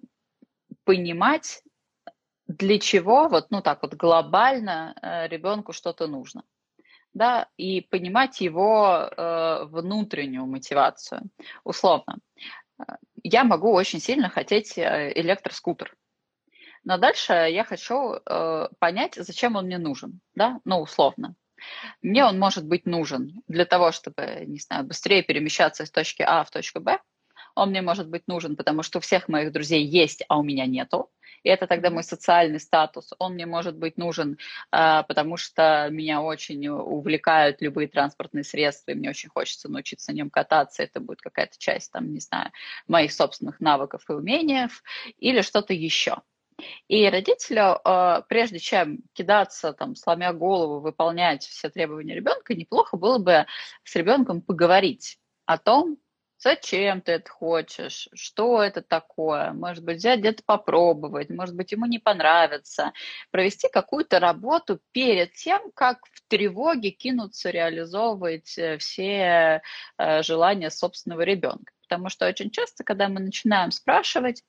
понимать, 0.85 1.63
для 2.47 2.79
чего 2.79 3.29
вот, 3.29 3.51
ну 3.51 3.61
так 3.61 3.83
вот 3.83 3.93
глобально 3.93 4.95
ребенку 5.31 5.75
что-то 5.75 6.07
нужно 6.07 6.45
да, 7.15 7.49
и 7.57 7.81
понимать 7.81 8.41
его 8.41 9.09
э, 9.11 9.65
внутреннюю 9.65 10.47
мотивацию. 10.47 11.23
Условно, 11.65 12.19
я 13.23 13.45
могу 13.45 13.73
очень 13.73 14.01
сильно 14.01 14.29
хотеть 14.29 14.79
э, 14.79 15.13
электроскутер. 15.15 15.95
Но 16.85 16.97
дальше 16.97 17.33
я 17.33 17.65
хочу 17.65 18.15
э, 18.15 18.69
понять, 18.79 19.17
зачем 19.17 19.57
он 19.57 19.67
мне 19.67 19.79
нужен, 19.79 20.21
да, 20.35 20.61
ну, 20.65 20.81
условно. 20.81 21.35
Мне 22.03 22.25
он 22.25 22.39
может 22.39 22.65
быть 22.67 22.87
нужен 22.87 23.43
для 23.49 23.65
того, 23.65 23.91
чтобы, 23.91 24.45
не 24.47 24.61
знаю, 24.61 24.85
быстрее 24.85 25.23
перемещаться 25.23 25.83
из 25.83 25.91
точки 25.91 26.23
А 26.23 26.45
в 26.45 26.51
точку 26.51 26.81
Б. 26.81 26.99
Он 27.57 27.71
мне 27.71 27.83
может 27.83 28.09
быть 28.09 28.29
нужен, 28.29 28.55
потому 28.55 28.85
что 28.85 28.99
у 28.99 29.01
всех 29.01 29.29
моих 29.29 29.53
друзей 29.53 29.85
есть, 29.85 30.25
а 30.29 30.39
у 30.39 30.45
меня 30.45 30.67
нету 30.67 31.11
и 31.43 31.49
это 31.49 31.67
тогда 31.67 31.91
мой 31.91 32.03
социальный 32.03 32.61
статус. 32.61 33.13
Он 33.19 33.35
мне 33.35 33.47
может 33.47 33.77
быть 33.77 33.97
нужен, 33.97 34.39
а, 34.71 35.03
потому 35.05 35.37
что 35.37 35.89
меня 35.91 36.23
очень 36.23 36.67
увлекают 36.69 37.61
любые 37.61 37.89
транспортные 37.89 38.45
средства, 38.45 38.93
и 38.93 38.95
мне 38.95 39.11
очень 39.11 39.31
хочется 39.31 39.69
научиться 39.69 40.13
на 40.13 40.17
нем 40.17 40.31
кататься, 40.31 40.83
это 40.83 41.01
будет 41.01 41.21
какая-то 41.21 41.59
часть, 41.59 41.93
там, 41.93 42.13
не 42.13 42.21
знаю, 42.21 42.51
моих 42.87 43.13
собственных 43.13 43.61
навыков 43.61 44.03
и 44.09 44.13
умений, 44.13 44.69
или 45.19 45.41
что-то 45.43 45.73
еще. 45.75 46.23
И 46.89 47.09
родителю, 47.09 47.79
а, 47.85 48.23
прежде 48.23 48.59
чем 48.59 48.99
кидаться, 49.13 49.73
там, 49.73 49.95
сломя 49.95 50.33
голову, 50.33 50.81
выполнять 50.81 51.45
все 51.45 51.71
требования 51.71 52.15
ребенка, 52.15 52.55
неплохо 52.55 52.97
было 52.97 53.19
бы 53.19 53.47
с 53.85 53.95
ребенком 53.95 54.43
поговорить 54.43 55.19
о 55.47 55.59
том, 55.59 55.99
Зачем 56.39 57.01
ты 57.01 57.13
это 57.13 57.29
хочешь? 57.29 58.09
Что 58.15 58.63
это 58.63 58.81
такое? 58.81 59.53
Может 59.53 59.85
быть, 59.85 59.97
взять 59.97 60.21
где-то 60.21 60.45
попробовать, 60.47 61.31
может 61.31 61.57
быть, 61.57 61.73
ему 61.73 61.87
не 61.87 61.99
понравится. 61.99 62.93
Провести 63.33 63.69
какую-то 63.69 64.21
работу 64.21 64.81
перед 64.93 65.33
тем, 65.33 65.73
как 65.75 66.07
в 66.13 66.23
тревоге 66.29 66.91
кинуться 66.91 67.51
реализовывать 67.51 68.57
э, 68.57 68.79
все 68.79 69.63
э, 69.99 70.23
желания 70.23 70.71
собственного 70.71 71.23
ребенка. 71.23 71.73
Потому 71.83 72.09
что 72.09 72.29
очень 72.29 72.51
часто, 72.51 72.85
когда 72.85 73.09
мы 73.09 73.19
начинаем 73.19 73.73
спрашивать, 73.73 74.45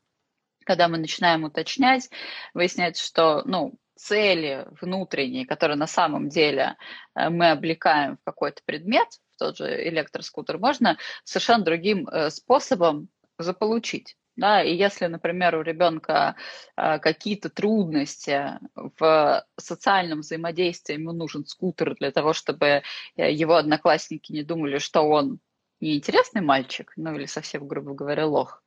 когда 0.65 0.87
мы 0.89 0.99
начинаем 0.99 1.43
уточнять, 1.45 2.09
выясняется, 2.53 3.03
что 3.03 3.41
ну, 3.45 3.79
цели 3.95 4.67
внутренние, 4.79 5.47
которые 5.47 5.77
на 5.77 5.87
самом 5.87 6.29
деле 6.29 6.75
э, 7.15 7.29
мы 7.29 7.49
облекаем 7.49 8.17
в 8.17 8.23
какой-то 8.23 8.61
предмет, 8.63 9.07
тот 9.39 9.57
же 9.57 9.87
электроскутер, 9.89 10.57
можно 10.59 10.97
совершенно 11.23 11.63
другим 11.63 12.07
э, 12.07 12.29
способом 12.29 13.09
заполучить. 13.37 14.15
Да, 14.35 14.63
и 14.63 14.73
если, 14.73 15.07
например, 15.07 15.55
у 15.55 15.61
ребенка 15.61 16.35
э, 16.77 16.99
какие-то 16.99 17.49
трудности 17.49 18.57
в 18.75 19.45
социальном 19.57 20.19
взаимодействии, 20.21 20.93
ему 20.93 21.11
нужен 21.11 21.45
скутер 21.45 21.95
для 21.95 22.11
того, 22.11 22.31
чтобы 22.31 22.83
э, 23.17 23.31
его 23.33 23.55
одноклассники 23.55 24.31
не 24.31 24.43
думали, 24.43 24.77
что 24.77 25.01
он 25.01 25.39
неинтересный 25.81 26.41
мальчик, 26.41 26.93
ну 26.95 27.15
или 27.15 27.25
совсем, 27.25 27.67
грубо 27.67 27.93
говоря, 27.93 28.27
лох, 28.27 28.63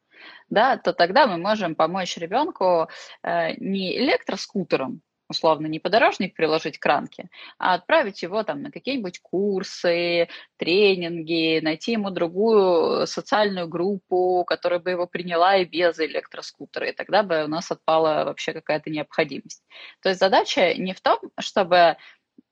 да, 0.50 0.76
то 0.76 0.92
тогда 0.92 1.26
мы 1.26 1.38
можем 1.38 1.74
помочь 1.74 2.18
ребенку 2.18 2.88
э, 3.22 3.54
не 3.56 3.96
электроскутером, 3.98 5.00
условно 5.28 5.66
не 5.66 5.78
подорожник 5.78 6.34
приложить 6.34 6.78
к 6.78 6.86
ранке, 6.86 7.28
а 7.58 7.74
отправить 7.74 8.22
его 8.22 8.42
там 8.42 8.62
на 8.62 8.70
какие-нибудь 8.70 9.20
курсы, 9.20 10.28
тренинги, 10.56 11.60
найти 11.62 11.92
ему 11.92 12.10
другую 12.10 13.06
социальную 13.06 13.68
группу, 13.68 14.44
которая 14.46 14.80
бы 14.80 14.90
его 14.90 15.06
приняла 15.06 15.56
и 15.56 15.64
без 15.64 15.98
электроскутера, 15.98 16.88
и 16.88 16.92
тогда 16.92 17.22
бы 17.22 17.44
у 17.44 17.48
нас 17.48 17.70
отпала 17.70 18.24
вообще 18.24 18.52
какая-то 18.52 18.90
необходимость. 18.90 19.64
То 20.00 20.08
есть 20.08 20.20
задача 20.20 20.74
не 20.74 20.92
в 20.92 21.00
том, 21.00 21.18
чтобы 21.40 21.96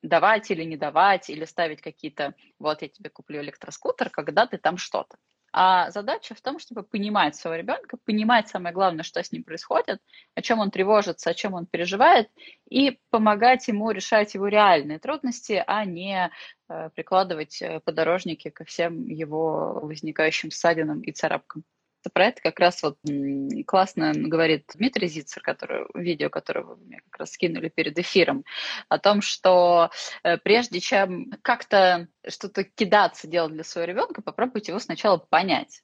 давать 0.03 0.51
или 0.51 0.65
не 0.65 0.77
давать, 0.77 1.31
или 1.31 1.45
ставить 1.45 1.83
какие-то, 1.83 2.35
вот 2.59 2.83
я 2.83 2.89
тебе 2.89 3.11
куплю 3.11 3.43
электроскутер, 3.43 4.11
когда 4.11 4.47
ты 4.47 4.59
там 4.59 4.77
что-то. 4.79 5.17
А 5.53 5.91
задача 5.91 6.35
в 6.35 6.41
том, 6.41 6.59
чтобы 6.59 6.85
понимать 6.85 7.35
своего 7.35 7.57
ребенка, 7.57 7.97
понимать 8.05 8.49
самое 8.49 8.73
главное, 8.73 9.03
что 9.03 9.23
с 9.23 9.33
ним 9.33 9.43
происходит, 9.43 10.01
о 10.35 10.43
чем 10.43 10.61
он 10.61 10.71
тревожится, 10.71 11.31
о 11.31 11.35
чем 11.35 11.55
он 11.55 11.67
переживает, 11.67 12.31
и 12.69 13.01
помогать 13.11 13.67
ему 13.67 13.91
решать 13.91 14.35
его 14.35 14.47
реальные 14.47 15.01
трудности, 15.01 15.63
а 15.67 15.85
не 15.85 16.31
э, 16.69 16.91
прикладывать 16.95 17.61
э, 17.63 17.81
подорожники 17.81 18.51
ко 18.51 18.65
всем 18.65 19.07
его 19.07 19.81
возникающим 19.83 20.53
ссадинам 20.53 21.01
и 21.01 21.11
царапкам. 21.11 21.65
Про 22.13 22.27
это 22.27 22.41
как 22.41 22.59
раз 22.59 22.83
вот 22.83 22.97
классно 23.67 24.13
говорит 24.15 24.71
Дмитрий 24.75 25.09
Зицер, 25.09 25.43
который, 25.43 25.87
видео, 25.95 26.31
которое 26.31 26.65
вы 26.65 26.77
мне 26.77 27.01
как 27.11 27.21
раз 27.21 27.33
скинули 27.33 27.69
перед 27.69 27.99
эфиром, 27.99 28.45
о 28.89 28.99
том, 28.99 29.21
что 29.21 29.91
э, 30.23 30.39
прежде 30.39 30.81
чем 30.81 31.31
как-то 31.43 32.09
что-то 32.27 32.65
кидаться 32.65 33.27
делать 33.27 33.53
для 33.53 33.65
своего 33.65 33.93
ребенка, 33.93 34.23
попробуйте 34.23 34.73
его 34.73 34.79
сначала 34.79 35.19
понять. 35.19 35.83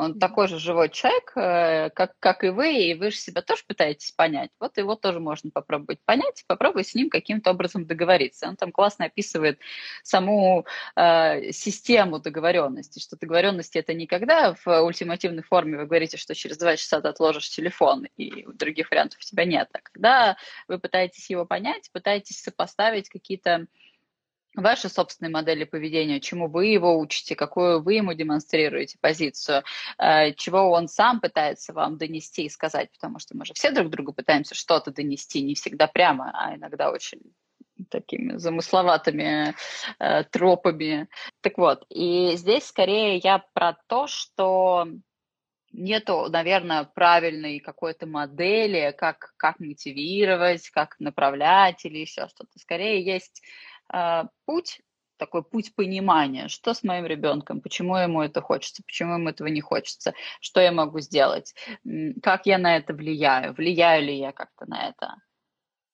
Он 0.00 0.18
такой 0.18 0.48
же 0.48 0.58
живой 0.58 0.88
человек, 0.88 1.32
э, 1.36 1.90
как, 1.90 2.14
как 2.20 2.42
и 2.42 2.48
вы, 2.48 2.72
и 2.72 2.94
вы 2.94 3.10
же 3.10 3.18
себя 3.18 3.42
тоже 3.42 3.64
пытаетесь 3.66 4.12
понять. 4.12 4.50
Вот 4.58 4.78
его 4.78 4.94
тоже 4.94 5.20
можно 5.20 5.50
попробовать 5.50 6.00
понять, 6.06 6.42
попробовать 6.46 6.88
с 6.88 6.94
ним 6.94 7.10
каким-то 7.10 7.50
образом 7.50 7.84
договориться. 7.84 8.48
Он 8.48 8.56
там 8.56 8.72
классно 8.72 9.04
описывает 9.04 9.58
саму 10.02 10.64
э, 10.96 11.52
систему 11.52 12.18
договоренности, 12.18 12.98
что 12.98 13.18
договоренности 13.18 13.76
это 13.76 13.92
не 13.92 14.06
когда 14.06 14.54
в 14.64 14.82
ультимативной 14.82 15.42
форме 15.42 15.76
вы 15.76 15.84
говорите, 15.84 16.16
что 16.16 16.34
через 16.34 16.56
два 16.56 16.76
часа 16.76 17.02
ты 17.02 17.08
отложишь 17.08 17.50
телефон, 17.50 18.06
и 18.16 18.46
других 18.54 18.90
вариантов 18.90 19.18
у 19.18 19.22
тебя 19.22 19.44
нет. 19.44 19.68
А 19.74 19.80
когда 19.82 20.36
вы 20.66 20.78
пытаетесь 20.78 21.28
его 21.28 21.44
понять, 21.44 21.90
пытаетесь 21.92 22.40
сопоставить 22.40 23.10
какие-то 23.10 23.66
ваши 24.54 24.88
собственные 24.88 25.30
модели 25.30 25.64
поведения, 25.64 26.20
чему 26.20 26.48
вы 26.48 26.66
его 26.66 26.98
учите, 26.98 27.36
какую 27.36 27.82
вы 27.82 27.94
ему 27.94 28.14
демонстрируете 28.14 28.98
позицию, 29.00 29.62
э, 29.98 30.32
чего 30.34 30.70
он 30.70 30.88
сам 30.88 31.20
пытается 31.20 31.72
вам 31.72 31.98
донести 31.98 32.44
и 32.44 32.48
сказать, 32.48 32.90
потому 32.92 33.18
что 33.18 33.36
мы 33.36 33.44
же 33.44 33.54
все 33.54 33.70
друг 33.70 33.90
другу 33.90 34.12
пытаемся 34.12 34.54
что-то 34.54 34.90
донести, 34.92 35.42
не 35.42 35.54
всегда 35.54 35.86
прямо, 35.86 36.30
а 36.34 36.56
иногда 36.56 36.90
очень 36.90 37.20
такими 37.88 38.36
замысловатыми 38.36 39.54
э, 39.98 40.24
тропами. 40.24 41.08
Так 41.40 41.56
вот, 41.56 41.86
и 41.88 42.36
здесь 42.36 42.66
скорее 42.66 43.16
я 43.16 43.44
про 43.54 43.76
то, 43.86 44.06
что 44.06 44.86
нету, 45.72 46.26
наверное, 46.28 46.84
правильной 46.84 47.60
какой-то 47.60 48.06
модели, 48.06 48.94
как, 48.96 49.32
как 49.36 49.60
мотивировать, 49.60 50.68
как 50.70 50.96
направлять 50.98 51.84
или 51.84 51.98
еще 51.98 52.28
что-то. 52.28 52.58
Скорее 52.58 53.04
есть 53.04 53.42
путь, 54.46 54.80
такой 55.16 55.42
путь 55.42 55.74
понимания, 55.74 56.48
что 56.48 56.72
с 56.72 56.82
моим 56.82 57.06
ребенком, 57.06 57.60
почему 57.60 57.96
ему 57.96 58.22
это 58.22 58.40
хочется, 58.40 58.82
почему 58.82 59.14
ему 59.14 59.28
этого 59.28 59.48
не 59.48 59.60
хочется, 59.60 60.14
что 60.40 60.60
я 60.60 60.72
могу 60.72 61.00
сделать, 61.00 61.54
как 62.22 62.46
я 62.46 62.58
на 62.58 62.76
это 62.76 62.94
влияю, 62.94 63.52
влияю 63.52 64.04
ли 64.04 64.16
я 64.16 64.32
как-то 64.32 64.66
на 64.66 64.88
это. 64.88 65.16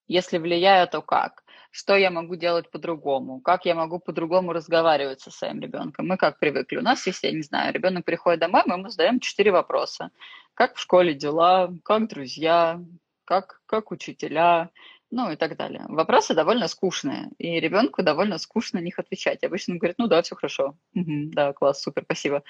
Если 0.09 0.39
влияю, 0.39 0.87
то 0.87 1.03
как? 1.03 1.43
Что 1.73 1.97
я 1.97 2.11
могу 2.11 2.37
делать 2.37 2.71
по-другому? 2.71 3.41
Как 3.41 3.67
я 3.67 3.75
могу 3.75 3.99
по-другому 3.99 4.53
разговаривать 4.53 5.21
со 5.21 5.33
своим 5.33 5.61
ребенком? 5.61 6.07
Мы 6.07 6.17
как 6.17 6.39
привыкли? 6.39 6.77
У 6.77 6.83
нас 6.83 7.05
есть, 7.07 7.25
я 7.25 7.33
не 7.33 7.43
знаю, 7.43 7.75
ребенок 7.75 8.05
приходит 8.05 8.41
домой, 8.41 8.63
мы 8.67 8.75
ему 8.75 8.89
задаем 8.89 9.19
четыре 9.19 9.51
вопроса. 9.51 10.11
Как 10.55 10.77
в 10.77 10.81
школе 10.81 11.13
дела? 11.15 11.75
Как 11.85 12.09
друзья? 12.09 12.81
Как, 13.25 13.61
как 13.67 13.91
учителя? 13.91 14.71
Ну 15.11 15.31
и 15.31 15.37
так 15.37 15.57
далее. 15.57 15.85
Вопросы 15.89 16.35
довольно 16.35 16.69
скучные, 16.69 17.31
и 17.39 17.61
ребенку 17.61 18.03
довольно 18.03 18.39
скучно 18.39 18.81
на 18.81 18.85
них 18.85 18.99
отвечать. 18.99 19.45
Обычно 19.45 19.75
он 19.75 19.79
говорит, 19.79 19.99
ну 19.99 20.07
да, 20.09 20.23
все 20.23 20.35
хорошо, 20.35 20.77
угу, 20.95 21.31
да, 21.33 21.53
класс, 21.53 21.83
супер, 21.83 22.03
спасибо. 22.05 22.43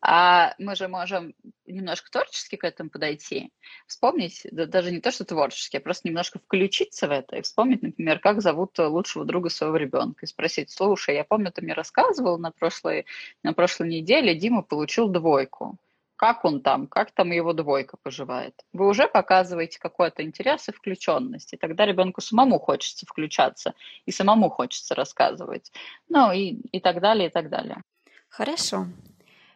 А 0.00 0.54
мы 0.58 0.76
же 0.76 0.88
можем 0.88 1.34
немножко 1.66 2.10
творчески 2.10 2.56
к 2.56 2.64
этому 2.64 2.90
подойти, 2.90 3.52
вспомнить, 3.86 4.46
да, 4.50 4.66
даже 4.66 4.90
не 4.90 5.00
то, 5.00 5.10
что 5.10 5.24
творчески, 5.24 5.76
а 5.76 5.80
просто 5.80 6.08
немножко 6.08 6.38
включиться 6.38 7.08
в 7.08 7.10
это 7.10 7.36
и 7.36 7.42
вспомнить, 7.42 7.82
например, 7.82 8.20
как 8.20 8.40
зовут 8.40 8.78
лучшего 8.78 9.24
друга 9.24 9.50
своего 9.50 9.76
ребенка, 9.76 10.24
и 10.24 10.28
спросить, 10.28 10.70
слушай, 10.70 11.14
я 11.14 11.24
помню, 11.24 11.52
ты 11.52 11.62
мне 11.62 11.74
рассказывал 11.74 12.38
на 12.38 12.50
прошлой, 12.50 13.06
на 13.42 13.52
прошлой 13.52 13.88
неделе, 13.88 14.34
Дима 14.34 14.62
получил 14.62 15.08
двойку 15.08 15.78
как 16.18 16.44
он 16.44 16.60
там, 16.60 16.88
как 16.88 17.12
там 17.12 17.30
его 17.30 17.52
двойка 17.52 17.96
поживает. 18.02 18.54
Вы 18.72 18.88
уже 18.88 19.06
показываете 19.06 19.78
какой-то 19.78 20.24
интерес 20.24 20.68
и 20.68 20.72
включенность, 20.72 21.54
и 21.54 21.56
тогда 21.56 21.86
ребенку 21.86 22.20
самому 22.20 22.58
хочется 22.58 23.06
включаться, 23.06 23.74
и 24.04 24.10
самому 24.10 24.50
хочется 24.50 24.96
рассказывать. 24.96 25.72
Ну 26.08 26.32
и, 26.32 26.60
и 26.72 26.80
так 26.80 27.00
далее, 27.00 27.28
и 27.28 27.30
так 27.30 27.48
далее. 27.48 27.82
Хорошо. 28.28 28.86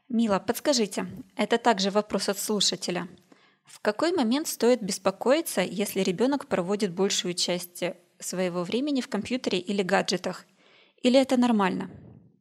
Мила, 0.08 0.38
подскажите, 0.38 1.06
это 1.36 1.58
также 1.58 1.90
вопрос 1.90 2.28
от 2.28 2.38
слушателя. 2.38 3.08
В 3.64 3.80
какой 3.80 4.12
момент 4.12 4.46
стоит 4.46 4.82
беспокоиться, 4.82 5.62
если 5.62 6.00
ребенок 6.00 6.46
проводит 6.46 6.92
большую 6.92 7.34
часть 7.34 7.82
своего 8.20 8.62
времени 8.62 9.00
в 9.00 9.08
компьютере 9.08 9.58
или 9.58 9.82
гаджетах? 9.82 10.44
Или 11.02 11.20
это 11.20 11.36
нормально? 11.36 11.90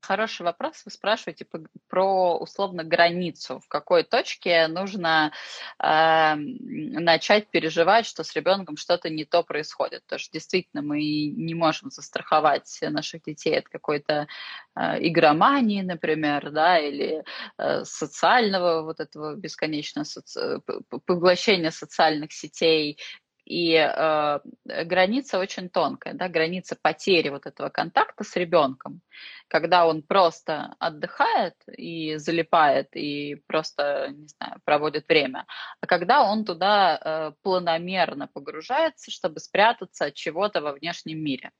Хороший 0.01 0.41
вопрос. 0.41 0.81
Вы 0.83 0.89
спрашиваете 0.89 1.45
про 1.87 2.35
условно 2.37 2.83
границу. 2.83 3.59
В 3.59 3.67
какой 3.67 4.03
точке 4.03 4.67
нужно 4.67 5.31
э, 5.77 6.33
начать 6.35 7.49
переживать, 7.49 8.07
что 8.07 8.23
с 8.23 8.35
ребенком 8.35 8.77
что-то 8.77 9.11
не 9.11 9.25
то 9.25 9.43
происходит. 9.43 10.01
Потому 10.03 10.17
что 10.17 10.33
действительно 10.33 10.81
мы 10.81 10.97
не 11.03 11.53
можем 11.53 11.91
застраховать 11.91 12.79
наших 12.81 13.21
детей 13.21 13.59
от 13.59 13.69
какой-то 13.69 14.27
э, 14.75 15.07
игромании, 15.07 15.83
например, 15.83 16.49
да, 16.49 16.79
или 16.79 17.23
э, 17.59 17.83
социального 17.85 18.81
вот 18.81 18.99
этого 18.99 19.35
бесконечного 19.35 20.05
соци... 20.05 20.61
поглощения 21.05 21.69
социальных 21.69 22.33
сетей, 22.33 22.97
и 23.45 23.73
э, 23.75 24.39
граница 24.65 25.39
очень 25.39 25.69
тонкая, 25.69 26.13
да, 26.13 26.29
граница 26.29 26.77
потери 26.81 27.29
вот 27.29 27.45
этого 27.45 27.69
контакта 27.69 28.23
с 28.23 28.35
ребенком, 28.35 29.01
когда 29.47 29.85
он 29.85 30.03
просто 30.03 30.75
отдыхает 30.79 31.55
и 31.67 32.15
залипает 32.17 32.95
и 32.95 33.35
просто, 33.47 34.09
не 34.09 34.27
знаю, 34.27 34.61
проводит 34.63 35.07
время, 35.07 35.45
а 35.81 35.87
когда 35.87 36.23
он 36.23 36.45
туда 36.45 36.99
э, 36.99 37.31
планомерно 37.41 38.27
погружается, 38.27 39.11
чтобы 39.11 39.39
спрятаться 39.39 40.05
от 40.05 40.13
чего-то 40.13 40.61
во 40.61 40.73
внешнем 40.73 41.23
мире. 41.23 41.51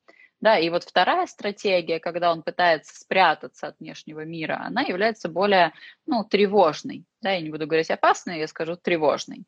Да, 0.41 0.57
и 0.57 0.71
вот 0.71 0.83
вторая 0.83 1.27
стратегия, 1.27 1.99
когда 1.99 2.31
он 2.31 2.41
пытается 2.41 2.99
спрятаться 2.99 3.67
от 3.67 3.79
внешнего 3.79 4.25
мира, 4.25 4.59
она 4.65 4.81
является 4.81 5.29
более, 5.29 5.71
ну, 6.07 6.23
тревожной. 6.23 7.05
Да, 7.21 7.31
я 7.31 7.41
не 7.41 7.51
буду 7.51 7.67
говорить 7.67 7.91
опасной, 7.91 8.39
я 8.39 8.47
скажу 8.47 8.75
тревожной. 8.75 9.45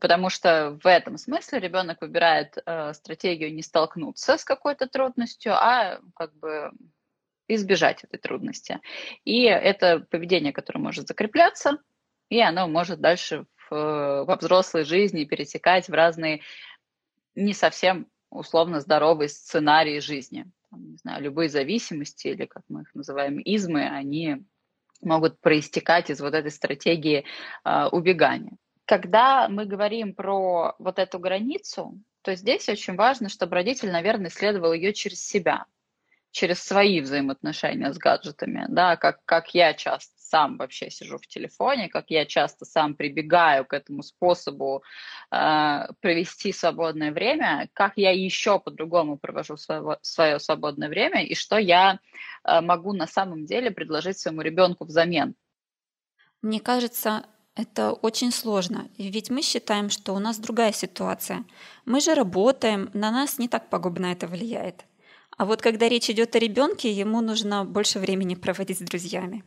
Потому 0.00 0.30
что 0.30 0.78
в 0.82 0.86
этом 0.86 1.18
смысле 1.18 1.60
ребенок 1.60 2.00
выбирает 2.00 2.56
э, 2.64 2.92
стратегию 2.94 3.54
не 3.54 3.62
столкнуться 3.62 4.36
с 4.36 4.44
какой-то 4.44 4.86
трудностью, 4.86 5.52
а 5.54 6.00
как 6.14 6.34
бы 6.36 6.70
избежать 7.48 8.04
этой 8.04 8.18
трудности. 8.18 8.80
И 9.24 9.42
это 9.42 10.00
поведение, 10.10 10.52
которое 10.52 10.80
может 10.80 11.08
закрепляться, 11.08 11.78
и 12.28 12.40
оно 12.40 12.68
может 12.68 13.00
дальше 13.00 13.46
в, 13.68 14.24
во 14.24 14.36
взрослой 14.36 14.84
жизни 14.84 15.24
перетекать 15.24 15.88
в 15.88 15.92
разные 15.92 16.40
не 17.34 17.52
совсем 17.52 18.06
условно 18.30 18.80
здоровые 18.80 19.28
сценарии 19.28 19.98
жизни. 20.00 20.46
Там, 20.70 20.90
не 20.90 20.96
знаю, 20.96 21.22
любые 21.22 21.48
зависимости, 21.48 22.28
или 22.28 22.46
как 22.46 22.62
мы 22.68 22.82
их 22.82 22.94
называем, 22.94 23.38
измы, 23.38 23.88
они 23.88 24.44
могут 25.00 25.40
проистекать 25.40 26.10
из 26.10 26.20
вот 26.20 26.34
этой 26.34 26.50
стратегии 26.50 27.24
э, 27.64 27.86
убегания. 27.92 28.56
Когда 28.86 29.48
мы 29.48 29.64
говорим 29.64 30.14
про 30.14 30.74
вот 30.78 30.98
эту 30.98 31.18
границу, 31.18 31.98
то 32.22 32.34
здесь 32.34 32.68
очень 32.68 32.96
важно, 32.96 33.28
чтобы 33.28 33.54
родитель, 33.54 33.90
наверное, 33.90 34.28
исследовал 34.28 34.72
ее 34.72 34.92
через 34.92 35.24
себя, 35.24 35.66
через 36.30 36.62
свои 36.62 37.00
взаимоотношения 37.00 37.92
с 37.92 37.98
гаджетами, 37.98 38.66
да, 38.68 38.96
как, 38.96 39.24
как 39.24 39.54
я 39.54 39.72
часто 39.72 40.12
сам 40.16 40.56
вообще 40.56 40.90
сижу 40.90 41.18
в 41.18 41.26
телефоне, 41.26 41.88
как 41.88 42.06
я 42.08 42.26
часто 42.26 42.64
сам 42.64 42.94
прибегаю 42.94 43.64
к 43.64 43.72
этому 43.72 44.02
способу 44.02 44.82
э, 45.30 45.86
провести 46.00 46.52
свободное 46.52 47.12
время, 47.12 47.68
как 47.72 47.92
я 47.96 48.10
еще 48.10 48.58
по-другому 48.58 49.16
провожу 49.16 49.56
свое, 49.56 49.98
свое 50.02 50.40
свободное 50.40 50.88
время 50.88 51.24
и 51.24 51.34
что 51.34 51.56
я 51.56 52.00
э, 52.42 52.60
могу 52.60 52.92
на 52.94 53.06
самом 53.06 53.46
деле 53.46 53.70
предложить 53.70 54.18
своему 54.18 54.40
ребенку 54.40 54.84
взамен. 54.86 55.36
Мне 56.42 56.60
кажется, 56.60 57.26
это 57.56 57.92
очень 57.92 58.32
сложно, 58.32 58.88
ведь 58.98 59.30
мы 59.30 59.42
считаем, 59.42 59.90
что 59.90 60.12
у 60.12 60.18
нас 60.18 60.38
другая 60.38 60.72
ситуация. 60.72 61.44
Мы 61.84 62.00
же 62.00 62.14
работаем, 62.14 62.90
на 62.94 63.10
нас 63.10 63.38
не 63.38 63.48
так 63.48 63.68
пагубно 63.68 64.06
это 64.06 64.26
влияет. 64.26 64.84
А 65.36 65.44
вот 65.44 65.62
когда 65.62 65.88
речь 65.88 66.10
идет 66.10 66.34
о 66.36 66.38
ребенке, 66.38 66.90
ему 66.90 67.20
нужно 67.20 67.64
больше 67.64 67.98
времени 67.98 68.34
проводить 68.34 68.78
с 68.78 68.82
друзьями. 68.82 69.44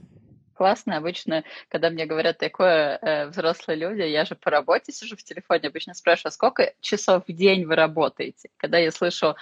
Классно. 0.53 0.97
Обычно, 0.97 1.43
когда 1.69 1.89
мне 1.89 2.05
говорят 2.05 2.39
такое 2.39 2.97
э, 2.97 3.27
взрослые 3.27 3.77
люди, 3.77 4.01
я 4.01 4.25
же 4.25 4.35
по 4.35 4.49
работе 4.49 4.91
сижу 4.91 5.15
в 5.15 5.23
телефоне, 5.23 5.67
обычно 5.67 5.93
спрашиваю, 5.93 6.29
а 6.29 6.31
сколько 6.31 6.73
часов 6.81 7.23
в 7.27 7.31
день 7.31 7.65
вы 7.65 7.75
работаете? 7.75 8.49
Когда 8.57 8.79
я 8.79 8.91
слышу, 8.91 9.35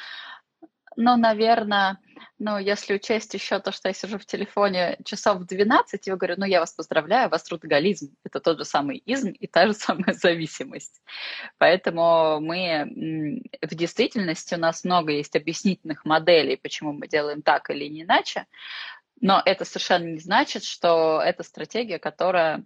ну, 0.97 1.15
наверное, 1.15 1.99
ну, 2.37 2.57
если 2.57 2.95
учесть 2.95 3.33
еще 3.33 3.59
то, 3.59 3.71
что 3.71 3.87
я 3.87 3.93
сижу 3.93 4.17
в 4.17 4.25
телефоне 4.25 4.97
часов 5.05 5.43
12, 5.45 6.07
я 6.07 6.15
говорю, 6.17 6.35
ну, 6.37 6.45
я 6.45 6.59
вас 6.59 6.73
поздравляю, 6.73 7.27
у 7.27 7.31
вас 7.31 7.43
трудоголизм. 7.43 8.13
Это 8.25 8.41
тот 8.41 8.57
же 8.57 8.65
самый 8.65 8.97
изм 8.97 9.29
и 9.29 9.47
та 9.47 9.67
же 9.67 9.73
самая 9.73 10.13
зависимость. 10.13 11.01
Поэтому 11.57 12.39
мы 12.41 13.41
в 13.61 13.75
действительности 13.75 14.55
у 14.55 14.57
нас 14.57 14.83
много 14.83 15.13
есть 15.13 15.35
объяснительных 15.35 16.03
моделей, 16.03 16.57
почему 16.57 16.91
мы 16.91 17.07
делаем 17.07 17.41
так 17.41 17.69
или 17.69 17.87
иначе. 18.01 18.45
Но 19.21 19.41
это 19.45 19.63
совершенно 19.63 20.05
не 20.05 20.19
значит, 20.19 20.63
что 20.65 21.21
это 21.21 21.43
стратегия, 21.43 21.99
которая 21.99 22.65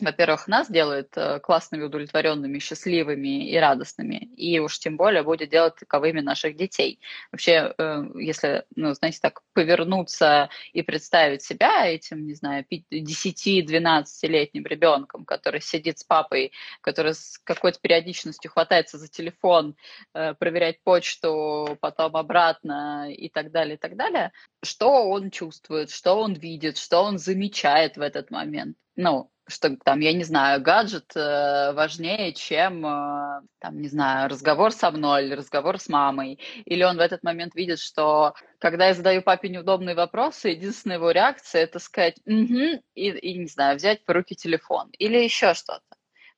во-первых, 0.00 0.46
нас 0.46 0.70
делает 0.70 1.16
э, 1.16 1.40
классными, 1.40 1.82
удовлетворенными, 1.82 2.60
счастливыми 2.60 3.50
и 3.50 3.56
радостными, 3.56 4.28
и 4.36 4.60
уж 4.60 4.78
тем 4.78 4.96
более 4.96 5.24
будет 5.24 5.50
делать 5.50 5.74
таковыми 5.74 6.20
наших 6.20 6.56
детей. 6.56 7.00
Вообще, 7.32 7.74
э, 7.76 8.04
если, 8.14 8.64
ну, 8.76 8.94
знаете, 8.94 9.18
так 9.20 9.40
повернуться 9.54 10.50
и 10.72 10.82
представить 10.82 11.42
себя 11.42 11.86
этим, 11.88 12.26
не 12.26 12.34
знаю, 12.34 12.64
10-12-летним 12.70 14.64
ребенком, 14.66 15.24
который 15.24 15.60
сидит 15.60 15.98
с 15.98 16.04
папой, 16.04 16.52
который 16.80 17.14
с 17.14 17.38
какой-то 17.42 17.80
периодичностью 17.80 18.52
хватается 18.52 18.98
за 18.98 19.08
телефон, 19.08 19.74
э, 20.14 20.34
проверять 20.34 20.80
почту, 20.84 21.76
потом 21.80 22.16
обратно 22.16 23.12
и 23.12 23.28
так 23.28 23.50
далее, 23.50 23.74
и 23.74 23.78
так 23.78 23.96
далее, 23.96 24.30
что 24.62 25.08
он 25.08 25.32
чувствует, 25.32 25.90
что 25.90 26.20
он 26.20 26.34
видит, 26.34 26.78
что 26.78 27.02
он 27.02 27.18
замечает 27.18 27.96
в 27.96 28.00
этот 28.00 28.30
момент. 28.30 28.76
Ну, 28.94 29.30
что 29.48 29.76
там, 29.76 30.00
я 30.00 30.12
не 30.12 30.24
знаю, 30.24 30.62
гаджет 30.62 31.12
э, 31.16 31.72
важнее, 31.72 32.32
чем, 32.34 32.84
э, 32.84 33.40
там, 33.58 33.80
не 33.80 33.88
знаю, 33.88 34.28
разговор 34.28 34.72
со 34.72 34.90
мной 34.90 35.24
или 35.24 35.34
разговор 35.34 35.78
с 35.78 35.88
мамой. 35.88 36.38
Или 36.66 36.84
он 36.84 36.96
в 36.96 37.00
этот 37.00 37.22
момент 37.22 37.54
видит, 37.54 37.80
что 37.80 38.34
когда 38.58 38.88
я 38.88 38.94
задаю 38.94 39.22
папе 39.22 39.48
неудобные 39.48 39.94
вопросы, 39.94 40.50
единственная 40.50 40.96
его 40.96 41.10
реакция 41.10 41.62
это 41.62 41.78
сказать 41.78 42.16
«угу» 42.26 42.82
и, 42.94 43.08
и, 43.08 43.38
не 43.38 43.46
знаю, 43.46 43.76
взять 43.76 44.04
по 44.04 44.12
руки 44.12 44.34
телефон 44.34 44.90
или 44.98 45.18
еще 45.18 45.54
что-то. 45.54 45.82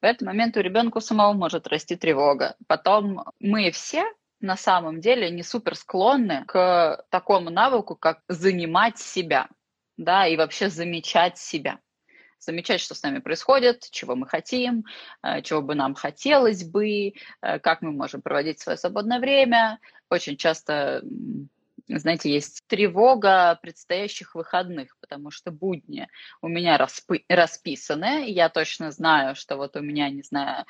В 0.00 0.04
этот 0.04 0.22
момент 0.22 0.56
у 0.56 0.60
ребенка 0.60 1.00
самого 1.00 1.32
может 1.32 1.66
расти 1.66 1.96
тревога. 1.96 2.56
Потом 2.66 3.24
мы 3.38 3.70
все 3.70 4.04
на 4.40 4.56
самом 4.56 5.00
деле 5.00 5.30
не 5.30 5.42
супер 5.42 5.74
склонны 5.74 6.44
к 6.46 7.04
такому 7.10 7.50
навыку, 7.50 7.96
как 7.96 8.20
занимать 8.28 8.98
себя, 8.98 9.48
да, 9.98 10.26
и 10.26 10.36
вообще 10.36 10.70
замечать 10.70 11.36
себя 11.36 11.78
замечать, 12.40 12.80
что 12.80 12.94
с 12.94 13.02
нами 13.02 13.18
происходит, 13.18 13.88
чего 13.90 14.16
мы 14.16 14.26
хотим, 14.26 14.84
э, 15.22 15.42
чего 15.42 15.62
бы 15.62 15.74
нам 15.74 15.94
хотелось 15.94 16.64
бы, 16.64 17.14
э, 17.42 17.58
как 17.60 17.82
мы 17.82 17.92
можем 17.92 18.22
проводить 18.22 18.60
свое 18.60 18.78
свободное 18.78 19.20
время. 19.20 19.78
Очень 20.08 20.36
часто 20.36 21.02
знаете, 21.98 22.30
есть 22.30 22.62
тревога 22.66 23.58
предстоящих 23.62 24.34
выходных, 24.34 24.96
потому 25.00 25.30
что 25.30 25.50
будни 25.50 26.08
у 26.40 26.48
меня 26.48 26.76
распы- 26.76 27.24
расписаны. 27.28 28.30
Я 28.30 28.48
точно 28.48 28.90
знаю, 28.90 29.34
что 29.34 29.56
вот 29.56 29.76
у 29.76 29.80
меня, 29.80 30.08
не 30.10 30.22
знаю, 30.22 30.64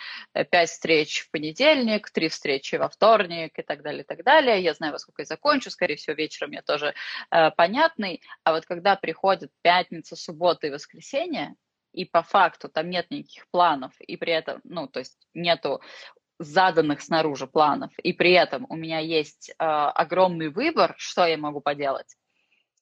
пять 0.50 0.70
встреч 0.70 1.20
в 1.20 1.30
понедельник, 1.30 2.10
три 2.10 2.28
встречи 2.28 2.76
во 2.76 2.88
вторник 2.88 3.58
и 3.58 3.62
так 3.62 3.82
далее, 3.82 4.02
и 4.02 4.06
так 4.06 4.24
далее. 4.24 4.62
Я 4.62 4.74
знаю, 4.74 4.92
во 4.92 4.98
сколько 4.98 5.22
я 5.22 5.26
закончу, 5.26 5.70
скорее 5.70 5.96
всего, 5.96 6.14
вечером 6.14 6.52
я 6.52 6.62
тоже 6.62 6.94
э, 7.30 7.50
понятный. 7.52 8.22
А 8.44 8.52
вот 8.52 8.64
когда 8.66 8.96
приходит 8.96 9.50
пятница, 9.62 10.16
суббота 10.16 10.66
и 10.66 10.70
воскресенье, 10.70 11.54
и 11.92 12.04
по 12.04 12.22
факту 12.22 12.68
там 12.68 12.88
нет 12.88 13.10
никаких 13.10 13.48
планов, 13.50 13.92
и 14.00 14.16
при 14.16 14.32
этом, 14.32 14.60
ну, 14.64 14.86
то 14.86 15.00
есть 15.00 15.18
нету 15.34 15.80
заданных 16.40 17.02
снаружи 17.02 17.46
планов, 17.46 17.92
и 17.98 18.12
при 18.12 18.32
этом 18.32 18.66
у 18.68 18.76
меня 18.76 18.98
есть 18.98 19.50
э, 19.50 19.54
огромный 19.58 20.48
выбор, 20.48 20.94
что 20.96 21.26
я 21.26 21.36
могу 21.36 21.60
поделать, 21.60 22.16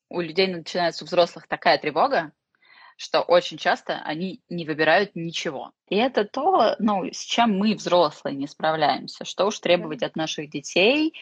у 0.09 0.21
людей 0.21 0.47
начинается 0.47 1.05
у 1.05 1.07
взрослых 1.07 1.47
такая 1.49 1.79
тревога, 1.79 2.33
что 2.97 3.21
очень 3.21 3.59
часто 3.59 4.01
они 4.05 4.43
не 4.49 4.65
выбирают 4.65 5.15
ничего. 5.15 5.73
И 5.89 5.97
это 5.97 6.25
то, 6.25 6.75
ну, 6.79 7.05
с 7.13 7.21
чем 7.21 7.57
мы, 7.57 7.75
взрослые, 7.75 8.35
не 8.35 8.49
справляемся. 8.49 9.25
Что 9.25 9.47
уж 9.47 9.59
требовать 9.61 10.03
от 10.03 10.17
наших 10.17 10.51
детей, 10.51 11.15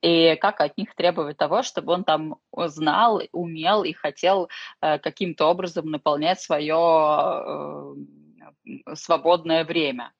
и 0.00 0.36
как 0.36 0.60
от 0.60 0.76
них 0.76 0.94
требовать 0.94 1.38
того, 1.38 1.62
чтобы 1.62 1.92
он 1.92 2.04
там 2.04 2.36
знал, 2.52 3.22
умел 3.32 3.84
и 3.84 3.92
хотел 3.92 4.48
э, 4.80 4.98
каким-то 4.98 5.46
образом 5.46 5.90
наполнять 5.90 6.40
свое 6.40 7.94
э, 8.66 8.94
свободное 8.94 9.64
время. 9.64 10.12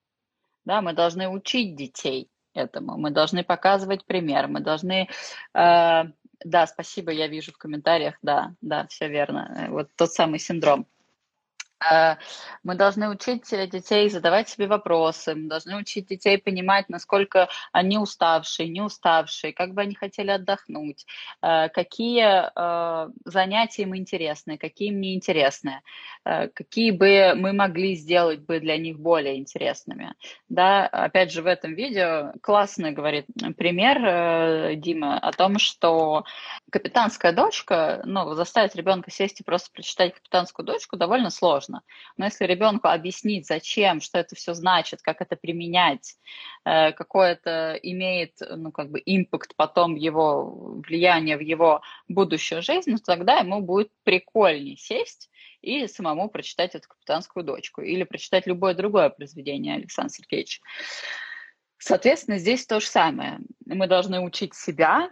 Да, 0.65 0.81
мы 0.81 0.93
должны 0.93 1.29
учить 1.29 1.77
детей 1.77 2.31
этому, 2.55 2.97
мы 2.97 3.11
должны 3.11 3.45
показывать 3.45 4.05
пример, 4.05 4.49
мы 4.49 4.61
должны... 4.61 5.09
Э, 5.55 6.05
да, 6.45 6.67
спасибо, 6.67 7.11
я 7.11 7.27
вижу 7.27 7.53
в 7.53 7.59
комментариях, 7.59 8.17
да, 8.23 8.55
да, 8.61 8.87
все 8.89 9.09
верно. 9.09 9.69
Вот 9.71 9.89
тот 9.97 10.13
самый 10.13 10.39
синдром. 10.39 10.87
Э, 11.91 12.17
мы 12.63 12.77
должны 12.77 13.09
учить 13.09 13.51
детей 13.51 14.09
задавать 14.09 14.49
себе 14.49 14.67
вопросы, 14.67 15.35
мы 15.35 15.49
должны 15.49 15.77
учить 15.77 16.07
детей 16.07 16.39
понимать, 16.39 16.89
насколько 16.89 17.49
они 17.73 17.99
уставшие, 17.99 18.69
не 18.69 18.81
уставшие, 18.81 19.53
как 19.53 19.75
бы 19.75 19.83
они 19.83 19.95
хотели 19.95 20.31
отдохнуть, 20.31 21.05
э, 21.43 21.69
какие 21.69 22.25
э, 22.25 23.11
занятия 23.25 23.83
им 23.83 23.97
интересны, 23.97 24.57
какие 24.59 24.89
им 24.89 25.01
не 25.01 25.15
интересны, 25.15 25.83
какие 26.25 26.91
бы 26.91 27.35
мы 27.37 27.53
могли 27.53 27.95
сделать 27.95 28.41
бы 28.41 28.59
для 28.59 28.79
них 28.79 28.99
более 28.99 29.37
интересными. 29.37 30.15
Да, 30.49 30.87
опять 30.87 31.33
же, 31.33 31.43
в 31.43 31.47
этом 31.47 31.75
видео 31.75 32.33
классно 32.41 32.93
говорит 32.93 33.27
пример 33.57 34.77
Дима 34.77 35.19
о 35.19 35.33
том, 35.33 35.59
что 35.59 36.25
капитанская 36.71 37.33
дочка, 37.33 38.03
ну, 38.05 38.35
заставить 38.35 38.75
ребенка 38.75 39.11
сесть 39.11 39.41
и 39.41 39.45
просто 39.45 39.71
прочитать 39.73 40.15
капитанскую 40.15 40.65
дочку 40.67 40.97
довольно 40.97 41.31
сложно. 41.31 41.83
Но 42.17 42.25
если 42.25 42.47
ребенку 42.47 42.89
объяснить, 42.89 43.47
зачем, 43.47 44.01
что 44.01 44.19
это 44.19 44.35
все 44.35 44.55
значит, 44.55 45.03
как 45.03 45.21
это 45.21 45.37
применять, 45.37 46.17
э, 46.65 46.93
какой 46.93 47.31
это 47.31 47.79
имеет, 47.83 48.33
ну, 48.41 48.73
как 48.73 48.91
бы, 48.91 49.03
импакт 49.05 49.55
потом 49.57 49.95
его, 49.95 50.81
влияние 50.87 51.37
в 51.37 51.41
его 51.41 51.83
будущую 52.09 52.63
жизнь, 52.63 52.91
ну, 52.91 52.99
тогда 52.99 53.39
ему 53.39 53.61
будет 53.61 53.91
прикольнее 54.03 54.77
сесть 54.77 55.31
и 55.61 55.87
самому 55.87 56.29
прочитать 56.29 56.75
эту 56.75 56.89
капитанскую 56.89 57.45
дочку 57.45 57.83
или 57.83 58.05
прочитать 58.05 58.47
любое 58.47 58.75
другое 58.75 59.11
произведение 59.11 59.77
Александра 59.77 60.13
Сергеевича. 60.13 60.61
Соответственно, 61.79 62.39
здесь 62.39 62.67
то 62.67 62.81
же 62.81 62.87
самое. 62.87 63.41
Мы 63.67 63.87
должны 63.87 64.21
учить 64.21 64.55
себя 64.55 65.11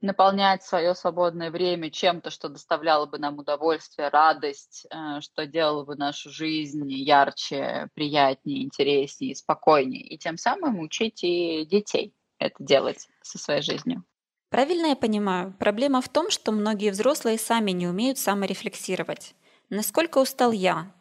наполнять 0.00 0.62
свое 0.62 0.94
свободное 0.94 1.50
время 1.50 1.90
чем-то, 1.90 2.30
что 2.30 2.48
доставляло 2.48 3.06
бы 3.06 3.18
нам 3.18 3.38
удовольствие, 3.38 4.08
радость, 4.08 4.86
э, 4.90 5.20
что 5.20 5.46
делало 5.46 5.84
бы 5.84 5.96
нашу 5.96 6.30
жизнь 6.30 6.90
ярче, 6.90 7.88
приятнее, 7.94 8.64
интереснее, 8.64 9.34
спокойнее. 9.34 10.02
И 10.02 10.18
тем 10.18 10.36
самым 10.36 10.80
учить 10.80 11.22
и 11.22 11.66
детей 11.66 12.14
это 12.38 12.56
делать 12.58 13.08
со 13.22 13.38
своей 13.38 13.62
жизнью. 13.62 14.04
Правильно 14.48 14.86
я 14.86 14.96
понимаю, 14.96 15.54
проблема 15.58 16.00
в 16.00 16.08
том, 16.08 16.30
что 16.30 16.50
многие 16.50 16.90
взрослые 16.90 17.38
сами 17.38 17.70
не 17.70 17.86
умеют 17.86 18.18
саморефлексировать. 18.18 19.34
Насколько 19.68 20.18
устал 20.18 20.50
я? 20.50 20.92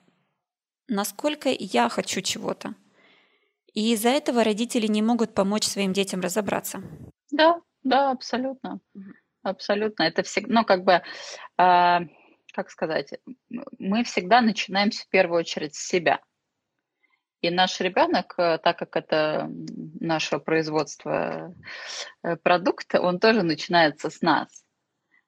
Насколько 0.88 1.50
я 1.50 1.90
хочу 1.90 2.22
чего-то? 2.22 2.76
И 3.74 3.94
из-за 3.94 4.10
этого 4.10 4.44
родители 4.44 4.88
не 4.88 5.02
могут 5.02 5.34
помочь 5.34 5.64
своим 5.64 5.94
детям 5.94 6.22
разобраться. 6.22 6.84
Да, 7.32 7.62
да, 7.84 8.12
абсолютно. 8.12 8.80
Абсолютно. 9.44 10.04
Это 10.04 10.24
всегда, 10.24 10.54
ну, 10.54 10.66
как 10.66 10.84
бы, 10.84 10.94
э, 10.94 11.02
как 11.58 12.70
сказать, 12.70 13.14
мы 13.78 14.04
всегда 14.04 14.42
начинаем 14.42 14.92
в 14.92 15.08
первую 15.10 15.40
очередь 15.40 15.76
с 15.76 15.88
себя. 15.88 16.20
И 17.42 17.50
наш 17.50 17.80
ребенок, 17.80 18.34
э, 18.38 18.58
так 18.58 18.78
как 18.78 18.98
это 18.98 19.50
наше 20.00 20.40
производство 20.40 21.56
э, 22.22 22.36
продукта, 22.36 23.00
он 23.02 23.20
тоже 23.20 23.44
начинается 23.44 24.10
с 24.10 24.22
нас. 24.22 24.66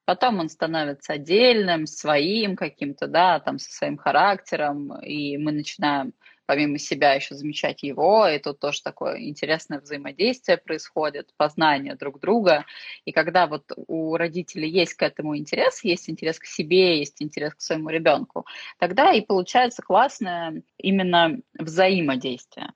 Потом 0.04 0.40
он 0.40 0.50
становится 0.50 1.14
отдельным, 1.14 1.86
своим 1.86 2.58
каким-то, 2.58 3.08
да, 3.08 3.40
там 3.40 3.60
со 3.60 3.72
своим 3.72 3.98
характером, 3.98 4.94
и 5.00 5.38
мы 5.38 5.54
начинаем 5.54 6.14
помимо 6.52 6.80
себя 6.80 7.14
еще 7.14 7.34
замечать 7.34 7.82
его, 7.82 8.28
и 8.28 8.38
тут 8.38 8.60
тоже 8.60 8.82
такое 8.82 9.22
интересное 9.22 9.80
взаимодействие 9.80 10.58
происходит, 10.58 11.30
познание 11.38 11.96
друг 11.96 12.20
друга. 12.20 12.66
И 13.06 13.14
когда 13.14 13.48
вот 13.48 13.72
у 13.88 14.18
родителей 14.18 14.70
есть 14.70 14.96
к 14.96 15.02
этому 15.02 15.38
интерес, 15.38 15.82
есть 15.86 16.10
интерес 16.10 16.40
к 16.40 16.46
себе, 16.46 17.00
есть 17.00 17.22
интерес 17.22 17.56
к 17.56 17.62
своему 17.62 17.88
ребенку, 17.88 18.46
тогда 18.80 19.14
и 19.14 19.22
получается 19.22 19.82
классное 19.82 20.62
именно 20.78 21.40
взаимодействие. 21.58 22.74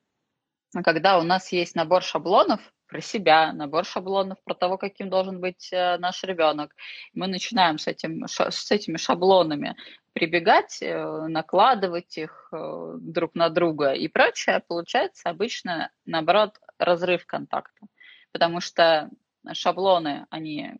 Когда 0.82 1.20
у 1.20 1.24
нас 1.24 1.52
есть 1.52 1.76
набор 1.76 2.02
шаблонов, 2.02 2.62
про 2.88 3.02
себя, 3.02 3.54
набор 3.54 3.86
шаблонов 3.86 4.38
про 4.44 4.54
того, 4.54 4.78
каким 4.78 5.10
должен 5.10 5.40
быть 5.40 5.70
э, 5.72 5.98
наш 5.98 6.24
ребенок. 6.24 6.76
Мы 7.14 7.28
начинаем 7.28 7.78
с, 7.78 7.88
этим, 7.88 8.26
с 8.28 8.72
этими 8.72 8.98
шаблонами 8.98 9.76
прибегать, 10.14 10.80
э, 10.82 11.28
накладывать 11.28 12.18
их 12.18 12.50
э, 12.52 12.96
друг 13.00 13.36
на 13.36 13.50
друга 13.50 13.94
и 13.94 14.08
прочее, 14.08 14.64
получается 14.68 15.30
обычно, 15.30 15.92
наоборот, 16.06 16.60
разрыв 16.78 17.26
контакта. 17.26 17.88
Потому 18.32 18.62
что 18.62 19.10
шаблоны, 19.54 20.26
они 20.30 20.74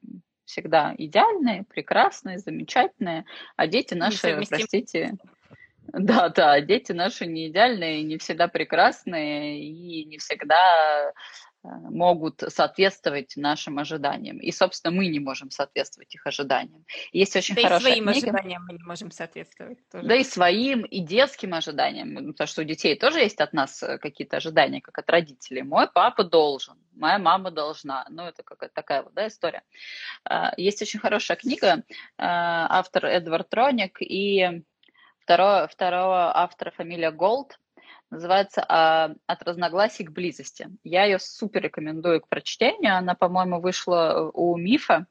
всегда 0.46 0.94
идеальные, 0.98 1.64
прекрасные, 1.64 2.38
замечательные, 2.38 3.26
а 3.56 3.68
дети 3.68 3.94
наши, 3.94 4.42
простите, 4.48 5.18
да, 5.88 6.30
да, 6.30 6.62
дети 6.62 6.92
наши 6.92 7.26
не 7.26 7.48
идеальные, 7.48 8.04
не 8.04 8.18
всегда 8.18 8.48
прекрасные 8.48 9.62
и 9.62 10.06
не 10.06 10.18
всегда 10.18 11.14
могут 11.90 12.44
соответствовать 12.48 13.34
нашим 13.36 13.80
ожиданиям. 13.80 14.38
И, 14.38 14.52
собственно, 14.52 14.96
мы 14.96 15.08
не 15.08 15.20
можем 15.20 15.52
соответствовать 15.52 16.14
их 16.14 16.26
ожиданиям. 16.26 16.86
Есть 17.12 17.36
очень 17.36 17.56
да 17.56 17.62
хорошая 17.62 17.94
и 17.94 18.02
своим 18.02 18.12
книга. 18.12 18.28
ожиданиям 18.28 18.66
мы 18.68 18.74
не 18.74 18.84
можем 18.84 19.12
соответствовать. 19.12 19.80
Тоже. 19.90 20.08
Да 20.08 20.16
и 20.16 20.24
своим, 20.24 20.82
и 20.84 21.00
детским 21.00 21.54
ожиданиям. 21.54 22.32
Потому 22.34 22.48
что 22.48 22.62
у 22.62 22.66
детей 22.66 22.96
тоже 22.96 23.20
есть 23.20 23.42
от 23.42 23.54
нас 23.54 23.82
э, 23.84 23.98
какие-то 23.98 24.38
ожидания, 24.38 24.82
как 24.82 24.98
от 24.98 25.10
родителей. 25.10 25.64
Мой 25.64 25.88
папа 25.88 26.24
должен, 26.24 26.76
моя 26.94 27.20
мама 27.20 27.52
должна. 27.52 28.06
Ну, 28.10 28.24
это 28.24 28.44
какая-то 28.44 28.74
такая 28.74 29.04
вот 29.04 29.14
да, 29.14 29.28
история. 29.28 29.64
А, 30.24 30.54
есть 30.58 30.82
очень 30.82 31.00
хорошая 31.00 31.38
книга, 31.38 31.84
автор 32.18 33.06
Эдвард 33.06 33.50
Троник 33.50 33.98
и 34.02 34.64
второго, 35.20 35.68
второго 35.68 36.38
автора 36.38 36.72
фамилия 36.72 37.12
Голд– 37.12 37.60
называется 38.10 38.66
а, 38.68 39.16
«От 39.28 39.44
разногласий 39.44 40.04
к 40.04 40.12
близости». 40.12 40.70
Я 40.84 41.06
ее 41.06 41.20
супер 41.20 41.62
рекомендую 41.64 42.22
к 42.22 42.28
прочтению. 42.28 42.98
Она, 42.98 43.16
по-моему, 43.16 43.60
вышла 43.60 44.32
у 44.34 44.56
Мифа. 44.58 45.08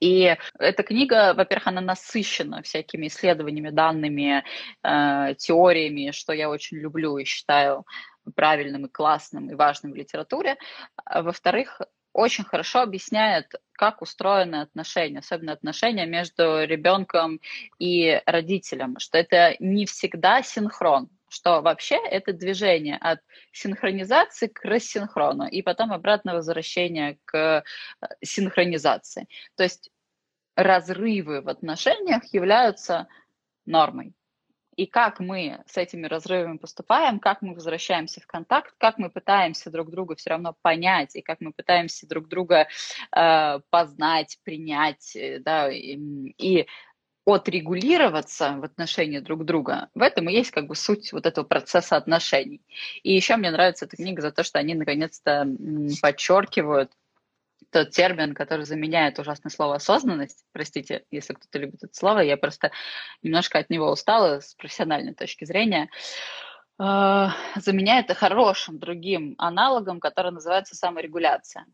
И 0.00 0.36
эта 0.58 0.82
книга, 0.82 1.34
во-первых, 1.34 1.68
она 1.68 1.80
насыщена 1.80 2.62
всякими 2.62 3.06
исследованиями, 3.06 3.70
данными, 3.70 4.44
э, 4.82 5.34
теориями, 5.38 6.10
что 6.10 6.32
я 6.32 6.50
очень 6.50 6.78
люблю 6.78 7.16
и 7.16 7.24
считаю 7.24 7.86
правильным 8.34 8.86
и 8.86 8.88
классным 8.88 9.50
и 9.50 9.54
важным 9.54 9.92
в 9.92 9.96
литературе. 9.96 10.56
А, 11.04 11.22
во-вторых, 11.22 11.80
очень 12.12 12.44
хорошо 12.44 12.80
объясняет, 12.80 13.54
как 13.72 14.02
устроены 14.02 14.56
отношения, 14.56 15.18
особенно 15.18 15.52
отношения 15.52 16.06
между 16.06 16.64
ребенком 16.64 17.40
и 17.78 18.22
родителем, 18.24 18.98
что 18.98 19.18
это 19.18 19.56
не 19.58 19.84
всегда 19.84 20.42
синхрон 20.42 21.08
что 21.34 21.60
вообще 21.60 21.96
это 21.96 22.32
движение 22.32 22.96
от 22.96 23.20
синхронизации 23.52 24.46
к 24.46 24.64
рассинхрону 24.64 25.46
и 25.46 25.62
потом 25.62 25.92
обратное 25.92 26.34
возвращение 26.34 27.18
к 27.24 27.36
э, 27.36 27.62
синхронизации. 28.22 29.28
То 29.56 29.64
есть 29.64 29.90
разрывы 30.56 31.40
в 31.42 31.48
отношениях 31.48 32.22
являются 32.32 33.08
нормой. 33.66 34.14
И 34.76 34.86
как 34.86 35.20
мы 35.20 35.62
с 35.66 35.76
этими 35.76 36.06
разрывами 36.06 36.56
поступаем, 36.56 37.20
как 37.20 37.42
мы 37.42 37.54
возвращаемся 37.54 38.20
в 38.20 38.26
контакт, 38.26 38.74
как 38.78 38.98
мы 38.98 39.08
пытаемся 39.08 39.70
друг 39.70 39.90
друга 39.90 40.16
все 40.16 40.30
равно 40.30 40.56
понять, 40.62 41.14
и 41.14 41.22
как 41.22 41.40
мы 41.40 41.52
пытаемся 41.52 42.08
друг 42.08 42.28
друга 42.28 42.66
э, 43.16 43.60
познать, 43.70 44.38
принять, 44.42 45.14
э, 45.14 45.38
да, 45.38 45.70
и, 45.70 45.96
и 46.38 46.66
отрегулироваться 47.26 48.56
в 48.58 48.64
отношении 48.64 49.18
друг 49.18 49.44
друга, 49.44 49.88
в 49.94 50.02
этом 50.02 50.28
и 50.28 50.32
есть 50.32 50.50
как 50.50 50.66
бы 50.66 50.74
суть 50.74 51.12
вот 51.12 51.26
этого 51.26 51.44
процесса 51.44 51.96
отношений. 51.96 52.60
И 53.02 53.14
еще 53.14 53.36
мне 53.36 53.50
нравится 53.50 53.86
эта 53.86 53.96
книга 53.96 54.20
за 54.20 54.30
то, 54.30 54.42
что 54.42 54.58
они 54.58 54.74
наконец-то 54.74 55.46
подчеркивают 56.02 56.92
тот 57.70 57.90
термин, 57.90 58.34
который 58.34 58.66
заменяет 58.66 59.18
ужасное 59.18 59.50
слово 59.50 59.76
осознанность. 59.76 60.44
Простите, 60.52 61.04
если 61.10 61.32
кто-то 61.32 61.58
любит 61.58 61.82
это 61.82 61.94
слово, 61.94 62.20
я 62.20 62.36
просто 62.36 62.70
немножко 63.22 63.58
от 63.58 63.70
него 63.70 63.90
устала 63.90 64.40
с 64.40 64.54
профессиональной 64.54 65.14
точки 65.14 65.44
зрения. 65.44 65.88
А, 66.78 67.34
заменяет 67.56 68.12
хорошим 68.12 68.78
другим 68.78 69.34
аналогом, 69.38 69.98
который 69.98 70.30
называется 70.30 70.76
саморегуляция. 70.76 71.66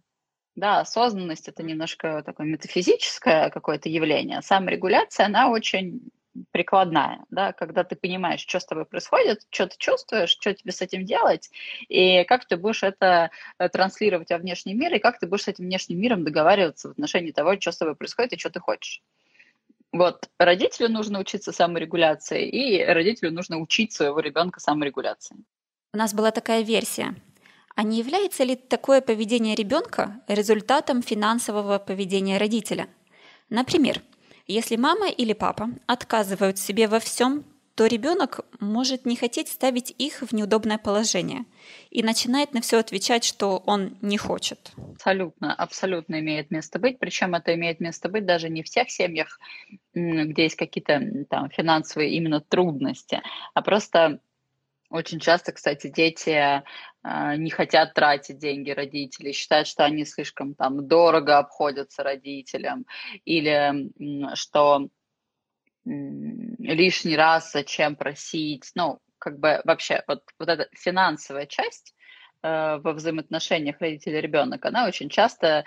Да, 0.57 0.81
осознанность 0.81 1.49
это 1.49 1.63
немножко 1.63 2.23
такое 2.25 2.47
метафизическое 2.47 3.51
какое-то 3.51 3.89
явление. 3.89 4.43
Саморегуляция, 4.43 5.27
она 5.27 5.51
очень 5.51 6.11
прикладная, 6.53 7.25
да, 7.31 7.53
когда 7.53 7.85
ты 7.85 7.97
понимаешь, 7.97 8.41
что 8.41 8.61
с 8.61 8.67
тобой 8.67 8.85
происходит, 8.85 9.47
что 9.51 9.67
ты 9.67 9.77
чувствуешь, 9.79 10.31
что 10.31 10.55
тебе 10.55 10.73
с 10.73 10.81
этим 10.81 11.05
делать, 11.05 11.51
и 11.89 12.25
как 12.25 12.47
ты 12.47 12.57
будешь 12.57 12.83
это 12.83 13.31
э, 13.59 13.69
транслировать 13.69 14.31
во 14.31 14.39
внешний 14.39 14.75
мир, 14.75 14.95
и 14.95 14.99
как 14.99 15.19
ты 15.19 15.27
будешь 15.27 15.45
с 15.45 15.49
этим 15.49 15.65
внешним 15.65 16.01
миром 16.01 16.25
договариваться 16.25 16.89
в 16.89 16.93
отношении 16.93 17.33
того, 17.33 17.61
что 17.61 17.73
с 17.73 17.79
тобой 17.79 17.97
происходит 17.97 18.33
и 18.33 18.39
что 18.39 18.51
ты 18.51 18.61
хочешь. 18.61 19.03
Вот, 19.93 20.29
родителю 20.39 20.89
нужно 20.89 21.19
учиться 21.19 21.53
саморегуляции, 21.53 22.49
и 22.49 22.85
родителю 22.85 23.33
нужно 23.33 23.59
учить 23.59 23.93
своего 23.93 24.21
ребенка 24.21 24.61
саморегуляции. 24.61 25.37
У 25.93 25.99
нас 25.99 26.15
была 26.15 26.31
такая 26.31 26.63
версия. 26.63 27.17
А 27.75 27.83
не 27.83 27.99
является 27.99 28.45
ли 28.45 28.57
такое 28.57 29.01
поведение 29.01 29.55
ребенка 29.55 30.21
результатом 30.29 31.03
финансового 31.03 31.79
поведения 31.79 32.39
родителя? 32.39 32.89
Например, 33.49 34.03
если 34.47 34.77
мама 34.77 35.09
или 35.09 35.33
папа 35.33 35.71
отказывают 35.87 36.59
себе 36.59 36.89
во 36.89 37.01
всем, 37.01 37.45
что 37.81 37.87
ребенок 37.87 38.41
может 38.61 39.07
не 39.07 39.17
хотеть 39.17 39.49
ставить 39.49 39.95
их 39.97 40.21
в 40.21 40.35
неудобное 40.35 40.77
положение 40.77 41.47
и 41.89 42.03
начинает 42.03 42.53
на 42.53 42.61
все 42.61 42.77
отвечать, 42.79 43.25
что 43.25 43.63
он 43.65 43.97
не 44.03 44.19
хочет. 44.19 44.73
Абсолютно, 44.77 45.55
абсолютно 45.55 46.21
имеет 46.21 46.51
место 46.51 46.79
быть. 46.79 46.99
Причем 46.99 47.35
это 47.35 47.55
имеет 47.55 47.81
место 47.81 48.11
быть 48.11 48.27
даже 48.27 48.51
не 48.51 48.63
в 48.63 48.67
всех 48.67 48.91
семьях, 48.91 49.41
где 49.95 50.43
есть 50.43 50.57
какие-то 50.57 51.25
там 51.31 51.49
финансовые 51.49 52.11
именно 52.11 52.43
трудности, 52.43 53.23
а 53.55 53.63
просто 53.63 54.21
очень 54.91 55.21
часто, 55.21 55.53
кстати, 55.53 55.89
дети 55.89 56.31
э, 56.31 56.63
не 57.37 57.51
хотят 57.51 57.95
тратить 57.95 58.39
деньги 58.39 58.71
родителей, 58.71 59.33
считают, 59.33 59.69
что 59.69 59.85
они 59.85 60.05
слишком 60.05 60.55
там 60.55 60.87
дорого 60.89 61.39
обходятся 61.39 62.03
родителям, 62.03 62.85
или 63.25 63.91
что 64.35 64.89
лишний 65.85 67.17
раз 67.17 67.53
зачем 67.53 67.97
просить. 67.97 68.71
Ну, 68.75 69.01
как 69.19 69.39
бы 69.39 69.61
вообще 69.65 70.03
вот, 70.07 70.23
вот 70.39 70.49
эта 70.49 70.69
финансовая 70.73 71.47
часть, 71.47 71.95
во 72.43 72.93
взаимоотношениях 72.93 73.81
родитель-ребенок, 73.81 74.65
она 74.65 74.87
очень 74.87 75.09
часто 75.09 75.65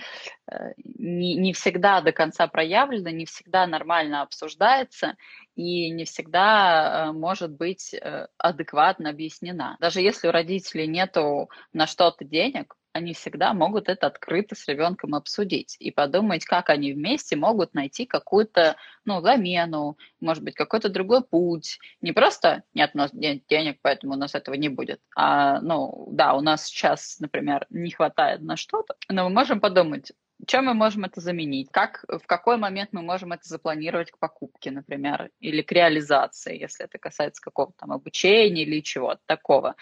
э, 0.52 0.74
не, 0.78 1.36
не 1.36 1.54
всегда 1.54 2.02
до 2.02 2.12
конца 2.12 2.48
проявлена, 2.48 3.12
не 3.12 3.26
всегда 3.26 3.68
нормально 3.68 4.22
обсуждается 4.22 5.16
и 5.56 5.90
не 5.92 6.06
всегда 6.06 7.10
э, 7.10 7.12
может 7.12 7.52
быть 7.52 7.96
адекватно 8.38 9.10
объяснена. 9.10 9.78
Даже 9.80 10.02
если 10.02 10.28
у 10.28 10.32
родителей 10.32 10.88
нету 10.88 11.50
на 11.74 11.86
что-то 11.86 12.26
денег, 12.26 12.76
они 12.94 13.14
всегда 13.14 13.54
могут 13.54 13.90
это 13.90 14.08
открыто 14.08 14.56
с 14.56 14.68
ребенком 14.68 15.16
обсудить 15.16 15.76
и 15.80 15.92
подумать, 15.92 16.46
как 16.46 16.70
они 16.70 16.94
вместе 16.94 17.36
могут 17.36 17.74
найти 17.74 18.06
какую-то, 18.06 18.78
ну, 19.04 19.22
замену, 19.22 19.98
может 20.22 20.44
быть, 20.44 20.56
какой-то 20.56 20.90
другой 20.90 21.24
путь. 21.24 21.80
Не 22.02 22.12
просто 22.12 22.64
нет 22.74 22.92
у 22.94 23.00
нас 23.00 23.12
денег, 23.12 23.80
поэтому 23.82 24.14
у 24.14 24.18
нас 24.18 24.36
этого 24.36 24.56
не 24.56 24.70
будет. 24.70 25.02
А, 25.16 25.60
ну, 25.62 26.08
да, 26.12 26.36
у 26.36 26.42
нас 26.42 26.66
сейчас, 26.66 27.20
например, 27.20 27.66
не 27.70 27.92
хватает 27.92 28.42
на 28.42 28.56
что-то, 28.56 28.96
но 29.10 29.24
мы 29.28 29.34
можем 29.34 29.60
подумать, 29.60 30.12
чем 30.46 30.66
мы 30.66 30.74
можем 30.74 31.06
это 31.06 31.22
заменить? 31.22 31.70
Как, 31.72 32.04
в 32.08 32.26
какой 32.26 32.58
момент 32.58 32.90
мы 32.92 33.02
можем 33.02 33.32
это 33.32 33.48
запланировать 33.48 34.12
к 34.12 34.18
покупке, 34.18 34.72
например, 34.72 35.30
или 35.40 35.62
к 35.62 35.72
реализации, 35.72 36.60
если 36.60 36.86
это 36.86 36.98
касается 36.98 37.42
какого-то 37.42 37.78
там 37.80 37.92
обучения 37.92 38.64
или 38.64 38.82
чего-то 38.82 39.22
такого? 39.26 39.76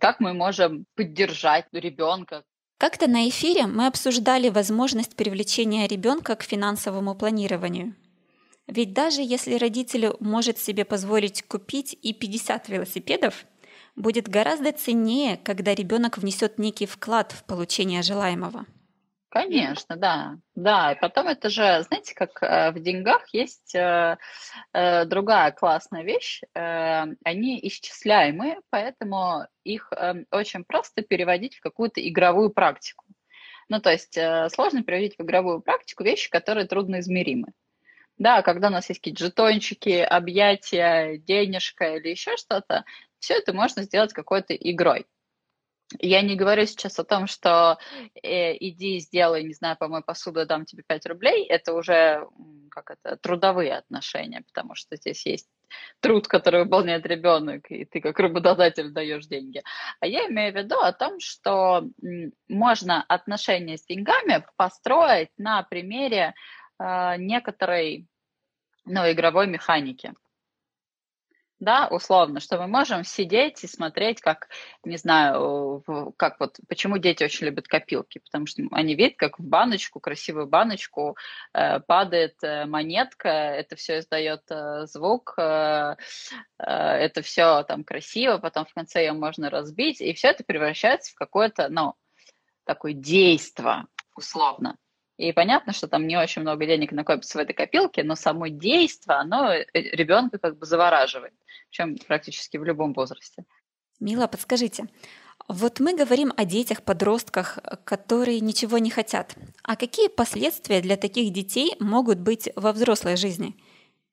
Как 0.00 0.20
мы 0.20 0.34
можем 0.34 0.86
поддержать 0.94 1.66
ребенка, 1.72 2.44
как-то 2.80 3.08
на 3.08 3.28
эфире 3.28 3.66
мы 3.66 3.86
обсуждали 3.86 4.48
возможность 4.48 5.14
привлечения 5.14 5.86
ребенка 5.86 6.34
к 6.34 6.42
финансовому 6.42 7.14
планированию. 7.14 7.94
Ведь 8.66 8.94
даже 8.94 9.20
если 9.20 9.56
родитель 9.56 10.14
может 10.18 10.56
себе 10.56 10.86
позволить 10.86 11.42
купить 11.42 11.94
и 12.00 12.14
50 12.14 12.70
велосипедов, 12.70 13.44
будет 13.96 14.28
гораздо 14.28 14.72
ценнее, 14.72 15.36
когда 15.36 15.74
ребенок 15.74 16.16
внесет 16.16 16.58
некий 16.58 16.86
вклад 16.86 17.32
в 17.32 17.44
получение 17.44 18.00
желаемого. 18.00 18.64
Конечно, 19.30 19.96
да. 19.96 20.38
Да, 20.56 20.92
и 20.92 20.98
потом 20.98 21.28
это 21.28 21.50
же, 21.50 21.82
знаете, 21.84 22.14
как 22.16 22.42
э, 22.42 22.72
в 22.72 22.80
деньгах 22.80 23.32
есть 23.32 23.76
э, 23.76 24.18
э, 24.72 25.04
другая 25.04 25.52
классная 25.52 26.02
вещь. 26.02 26.42
Они 26.52 27.60
исчисляемые, 27.62 28.58
поэтому 28.70 29.46
их 29.62 29.92
э, 29.92 30.24
очень 30.32 30.64
просто 30.64 31.02
переводить 31.02 31.56
в 31.56 31.60
какую-то 31.60 32.06
игровую 32.06 32.50
практику. 32.50 33.04
Ну, 33.68 33.80
то 33.80 33.90
есть 33.92 34.18
сложно 34.52 34.82
переводить 34.82 35.16
в 35.16 35.22
игровую 35.22 35.60
практику 35.60 36.02
вещи, 36.02 36.28
которые 36.28 36.66
трудно 36.66 36.98
измеримы. 36.98 37.52
Да, 38.18 38.42
когда 38.42 38.66
у 38.66 38.72
нас 38.72 38.88
есть 38.88 39.00
какие-то 39.00 39.24
жетончики, 39.24 40.00
объятия, 40.00 41.18
денежка 41.18 41.96
или 41.96 42.08
еще 42.08 42.36
что-то, 42.36 42.84
все 43.20 43.34
это 43.34 43.52
можно 43.52 43.84
сделать 43.84 44.12
какой-то 44.12 44.54
игрой. 44.54 45.06
Я 45.98 46.22
не 46.22 46.36
говорю 46.36 46.66
сейчас 46.66 46.98
о 46.98 47.04
том, 47.04 47.26
что 47.26 47.78
э, 48.22 48.56
иди 48.56 49.00
сделай, 49.00 49.42
не 49.42 49.54
знаю, 49.54 49.76
помой 49.76 50.02
посуду, 50.02 50.46
дам 50.46 50.64
тебе 50.64 50.84
5 50.86 51.06
рублей. 51.06 51.44
Это 51.46 51.74
уже 51.74 52.26
как 52.70 52.90
это, 52.90 53.16
трудовые 53.16 53.76
отношения, 53.76 54.42
потому 54.42 54.74
что 54.76 54.96
здесь 54.96 55.26
есть 55.26 55.48
труд, 56.00 56.28
который 56.28 56.64
выполняет 56.64 57.06
ребенок, 57.06 57.70
и 57.70 57.84
ты 57.84 58.00
как 58.00 58.18
работодатель 58.20 58.90
даешь 58.90 59.26
деньги. 59.26 59.62
А 59.98 60.06
я 60.06 60.26
имею 60.26 60.52
в 60.52 60.56
виду 60.56 60.76
о 60.76 60.92
том, 60.92 61.18
что 61.18 61.84
можно 62.48 63.02
отношения 63.02 63.76
с 63.76 63.84
деньгами 63.84 64.44
построить 64.56 65.30
на 65.38 65.62
примере 65.64 66.34
э, 66.78 67.16
некоторой 67.18 68.06
ну, 68.84 69.10
игровой 69.10 69.48
механики 69.48 70.14
да, 71.60 71.88
условно, 71.88 72.40
что 72.40 72.58
мы 72.58 72.66
можем 72.66 73.04
сидеть 73.04 73.62
и 73.62 73.68
смотреть, 73.68 74.20
как, 74.20 74.48
не 74.82 74.96
знаю, 74.96 75.84
как 76.16 76.40
вот, 76.40 76.56
почему 76.68 76.96
дети 76.96 77.22
очень 77.22 77.46
любят 77.46 77.68
копилки, 77.68 78.18
потому 78.18 78.46
что 78.46 78.62
они 78.72 78.94
видят, 78.94 79.18
как 79.18 79.38
в 79.38 79.44
баночку, 79.44 80.00
красивую 80.00 80.46
баночку 80.46 81.16
э, 81.52 81.80
падает 81.80 82.36
э, 82.42 82.64
монетка, 82.64 83.28
это 83.28 83.76
все 83.76 83.98
издает 83.98 84.42
э, 84.50 84.86
звук, 84.86 85.34
э, 85.36 85.96
э, 86.58 86.64
это 86.64 87.20
все 87.20 87.62
там 87.64 87.84
красиво, 87.84 88.38
потом 88.38 88.64
в 88.64 88.72
конце 88.72 89.02
ее 89.02 89.12
можно 89.12 89.50
разбить, 89.50 90.00
и 90.00 90.14
все 90.14 90.28
это 90.28 90.42
превращается 90.44 91.12
в 91.12 91.14
какое-то, 91.14 91.68
ну, 91.68 91.94
такое 92.64 92.94
действо, 92.94 93.86
условно. 94.16 94.76
И 95.20 95.32
понятно, 95.32 95.74
что 95.74 95.86
там 95.86 96.06
не 96.06 96.16
очень 96.16 96.40
много 96.40 96.64
денег 96.64 96.92
накопится 96.92 97.36
в 97.36 97.42
этой 97.42 97.52
копилке, 97.52 98.02
но 98.02 98.14
само 98.14 98.46
действие, 98.46 99.18
оно 99.18 99.52
э, 99.52 99.66
ребенка 99.74 100.38
как 100.38 100.56
бы 100.58 100.64
завораживает, 100.64 101.34
причем 101.68 101.98
практически 102.08 102.56
в 102.56 102.64
любом 102.64 102.94
возрасте. 102.94 103.44
Мила, 104.00 104.28
подскажите, 104.28 104.86
вот 105.46 105.78
мы 105.78 105.94
говорим 105.94 106.32
о 106.38 106.46
детях, 106.46 106.82
подростках, 106.82 107.58
которые 107.84 108.40
ничего 108.40 108.78
не 108.78 108.88
хотят. 108.88 109.34
А 109.62 109.76
какие 109.76 110.08
последствия 110.08 110.80
для 110.80 110.96
таких 110.96 111.34
детей 111.34 111.76
могут 111.80 112.18
быть 112.18 112.48
во 112.56 112.72
взрослой 112.72 113.16
жизни? 113.16 113.54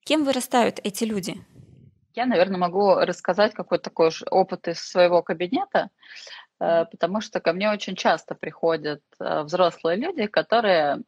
Кем 0.04 0.26
вырастают 0.26 0.82
эти 0.84 1.06
люди? 1.06 1.38
Я, 2.15 2.26
наверное, 2.26 2.58
могу 2.58 2.96
рассказать 2.96 3.54
какой-то 3.54 3.86
такой 3.86 4.12
опыт 4.30 4.67
из 4.67 4.80
своего 4.80 5.22
кабинета. 5.22 5.89
Э, 6.60 6.86
потому 6.86 7.22
что 7.22 7.39
ко 7.39 7.54
мне 7.54 7.70
очень 7.72 7.96
часто 7.96 8.36
приходят 8.36 9.02
э, 9.20 9.43
взрослые 9.43 9.98
люди, 9.98 10.26
которые 10.28 11.02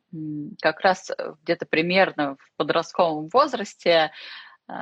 как 0.62 0.80
раз 0.82 1.12
где-то 1.44 1.66
примерно 1.66 2.36
в 2.36 2.52
подростковом 2.58 3.30
возрасте 3.30 4.12
э, 4.68 4.74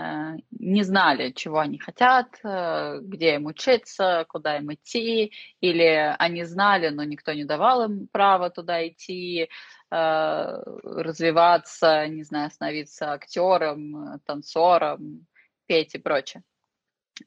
не 0.52 0.84
знали, 0.84 1.32
чего 1.32 1.60
они 1.60 1.80
хотят, 1.80 2.28
где 2.44 3.36
им 3.36 3.46
учиться, 3.46 4.26
куда 4.28 4.58
им 4.58 4.74
идти, 4.74 5.32
или 5.62 6.16
они 6.20 6.44
знали, 6.44 6.90
но 6.90 7.04
никто 7.04 7.32
не 7.34 7.46
давал 7.46 7.86
им 7.86 8.08
права 8.12 8.50
туда 8.50 8.86
идти, 8.88 9.50
развиваться, 9.90 12.08
не 12.10 12.24
знаю, 12.24 12.52
становиться 12.52 13.14
актером, 13.14 14.20
танцором, 14.26 15.26
петь 15.66 15.96
и 15.96 15.98
прочее. 15.98 16.44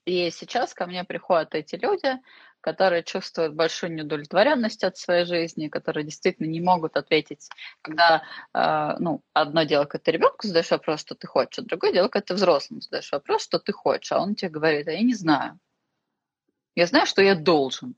И 0.05 0.31
сейчас 0.31 0.75
ко 0.75 0.87
мне 0.87 1.05
приходят 1.05 1.55
эти 1.55 1.77
люди, 1.77 2.19
которые 2.61 3.03
чувствуют 3.03 3.55
большую 3.55 3.95
неудовлетворенность 3.95 4.85
от 4.85 4.97
своей 4.97 5.25
жизни, 5.25 5.69
которые 5.69 6.05
действительно 6.05 6.47
не 6.47 6.61
могут 6.61 6.97
ответить, 6.97 7.49
когда, 7.83 8.23
э, 8.55 8.97
ну, 8.99 9.23
одно 9.33 9.65
дело, 9.65 9.85
когда 9.85 10.05
ты 10.05 10.13
ребенку 10.13 10.47
задаешь 10.47 10.71
вопрос, 10.71 11.01
что 11.01 11.15
ты 11.15 11.27
хочешь, 11.27 11.59
а 11.59 11.63
другое 11.63 11.93
дело, 11.93 12.09
когда 12.09 12.27
ты 12.27 12.35
взрослым 12.35 12.81
задаешь 12.81 13.11
вопрос, 13.13 13.43
что 13.45 13.59
ты 13.59 13.73
хочешь, 13.73 14.13
а 14.13 14.21
он 14.21 14.35
тебе 14.35 14.51
говорит, 14.51 14.89
а 14.89 14.93
я 14.93 15.03
не 15.03 15.15
знаю. 15.15 15.59
Я 16.75 16.87
знаю, 16.87 17.07
что 17.07 17.23
я 17.23 17.35
должен. 17.35 17.97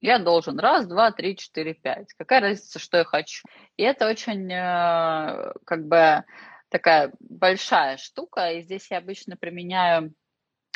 Я 0.00 0.18
должен 0.18 0.58
раз, 0.60 0.86
два, 0.86 1.10
три, 1.10 1.36
четыре, 1.36 1.74
пять. 1.74 2.12
Какая 2.14 2.40
разница, 2.40 2.78
что 2.78 2.98
я 2.98 3.04
хочу? 3.04 3.42
И 3.76 3.82
это 3.82 4.08
очень, 4.08 4.50
э, 4.52 5.52
как 5.64 5.86
бы, 5.86 6.24
такая 6.68 7.12
большая 7.20 7.96
штука, 7.96 8.52
и 8.52 8.62
здесь 8.62 8.90
я 8.90 8.98
обычно 8.98 9.36
применяю 9.36 10.14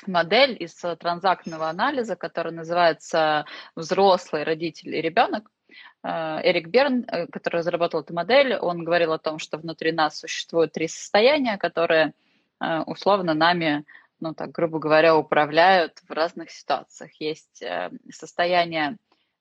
модель 0.07 0.57
из 0.59 0.83
э, 0.85 0.97
транзактного 0.97 1.69
анализа, 1.69 2.17
которая 2.17 2.53
называется 2.53 3.45
«Взрослый 3.77 4.45
родитель 4.45 4.95
и 4.95 5.01
ребенок». 5.01 5.51
Э, 6.03 6.41
Эрик 6.43 6.69
Берн, 6.69 7.05
э, 7.07 7.27
который 7.27 7.57
разработал 7.59 8.01
эту 8.01 8.15
модель, 8.15 8.57
он 8.57 8.85
говорил 8.85 9.13
о 9.13 9.19
том, 9.19 9.39
что 9.39 9.59
внутри 9.59 9.93
нас 9.93 10.19
существуют 10.19 10.73
три 10.73 10.89
состояния, 10.89 11.57
которые 11.59 12.15
условно 12.87 13.35
нами, 13.35 13.85
ну 14.21 14.35
так 14.35 14.53
грубо 14.53 14.79
говоря, 14.79 15.17
управляют 15.17 15.99
в 16.09 16.13
разных 16.13 16.53
ситуациях. 16.53 17.11
Есть 17.19 17.61
состояние 18.09 18.99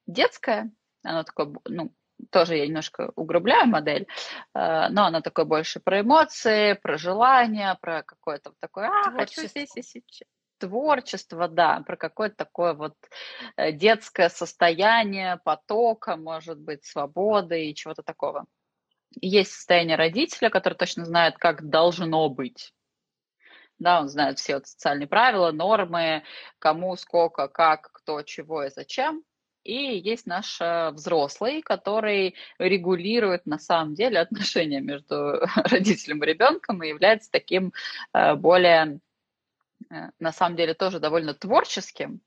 детское, 0.08 0.72
оно 1.04 1.22
такое, 1.22 1.54
ну, 1.66 1.92
тоже 2.32 2.58
я 2.58 2.66
немножко 2.66 3.12
угрубляю 3.16 3.68
модель, 3.68 4.08
но 4.56 5.06
оно 5.06 5.22
такое 5.22 5.46
больше 5.46 5.80
про 5.82 6.02
эмоции, 6.02 6.74
про 6.74 6.98
желания, 6.98 7.78
про 7.80 8.02
какое-то 8.02 8.54
такое, 8.60 8.88
а, 8.88 9.12
хочу 9.12 9.46
здесь 9.46 9.78
и 9.78 9.84
сейчас 9.84 10.28
творчество, 10.62 11.48
да, 11.48 11.84
про 11.86 11.98
какое-то 11.98 12.36
такое 12.38 12.74
вот 12.74 12.96
э, 13.58 13.72
детское 13.74 14.30
состояние, 14.30 15.40
потока, 15.44 16.16
может 16.16 16.60
быть, 16.60 16.86
свободы 16.86 17.66
и 17.66 17.76
чего-то 17.76 18.04
такого. 18.04 18.46
Есть 19.22 19.52
состояние 19.52 19.98
родителя, 19.98 20.50
который 20.50 20.76
точно 20.76 21.06
знает, 21.06 21.38
как 21.38 21.70
должно 21.70 22.30
быть. 22.30 22.74
да, 23.80 24.02
он 24.02 24.10
знает 24.10 24.40
все 24.40 24.56
вот 24.56 24.68
социальные 24.68 25.08
правила, 25.08 25.52
нормы, 25.52 26.24
кому, 26.60 26.96
сколько, 26.96 27.48
как, 27.48 27.92
кто, 27.92 28.22
чего 28.24 28.64
и 28.64 28.70
зачем. 28.70 29.24
И 29.64 29.98
есть 29.98 30.26
наш 30.26 30.60
э, 30.60 30.92
взрослый, 30.92 31.62
который 31.62 32.36
регулирует 32.58 33.46
на 33.46 33.60
самом 33.60 33.94
деле 33.94 34.20
отношения 34.20 34.82
между 34.82 35.42
родителем 35.56 36.24
и 36.24 36.28
ребенком 36.28 36.82
и 36.84 36.90
является 36.90 37.30
таким 37.32 37.74
э, 38.14 38.36
более, 38.36 39.00
на 40.20 40.32
самом 40.32 40.56
деле, 40.56 40.74
тоже 40.74 41.00
довольно 41.00 41.34
творческим, 41.34 42.22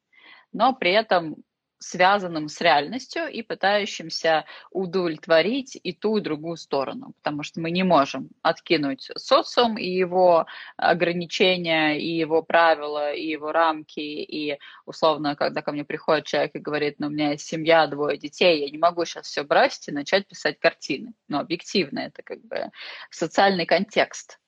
но 0.52 0.74
при 0.74 0.92
этом 0.92 1.36
связанным 1.84 2.48
с 2.48 2.60
реальностью 2.62 3.26
и 3.28 3.42
пытающимся 3.42 4.46
удовлетворить 4.70 5.78
и 5.82 5.92
ту, 5.92 6.16
и 6.16 6.22
другую 6.22 6.56
сторону, 6.56 7.12
потому 7.22 7.42
что 7.42 7.60
мы 7.60 7.70
не 7.70 7.82
можем 7.82 8.30
откинуть 8.42 9.10
социум 9.16 9.76
и 9.76 9.86
его 9.86 10.46
ограничения, 10.78 12.00
и 12.00 12.16
его 12.16 12.42
правила, 12.42 13.12
и 13.12 13.26
его 13.26 13.52
рамки, 13.52 14.00
и 14.00 14.58
условно, 14.86 15.36
когда 15.36 15.60
ко 15.60 15.72
мне 15.72 15.84
приходит 15.84 16.24
человек 16.24 16.52
и 16.54 16.58
говорит, 16.58 16.96
ну, 16.98 17.08
у 17.08 17.10
меня 17.10 17.32
есть 17.32 17.46
семья, 17.46 17.86
двое 17.86 18.16
детей, 18.16 18.60
я 18.64 18.70
не 18.70 18.78
могу 18.78 19.04
сейчас 19.04 19.26
все 19.26 19.42
бросить 19.42 19.88
и 19.88 19.92
начать 19.92 20.26
писать 20.26 20.58
картины. 20.58 21.12
Но 21.28 21.40
объективно 21.40 21.98
это 21.98 22.22
как 22.22 22.40
бы 22.46 22.70
социальный 23.10 23.66
контекст 23.66 24.38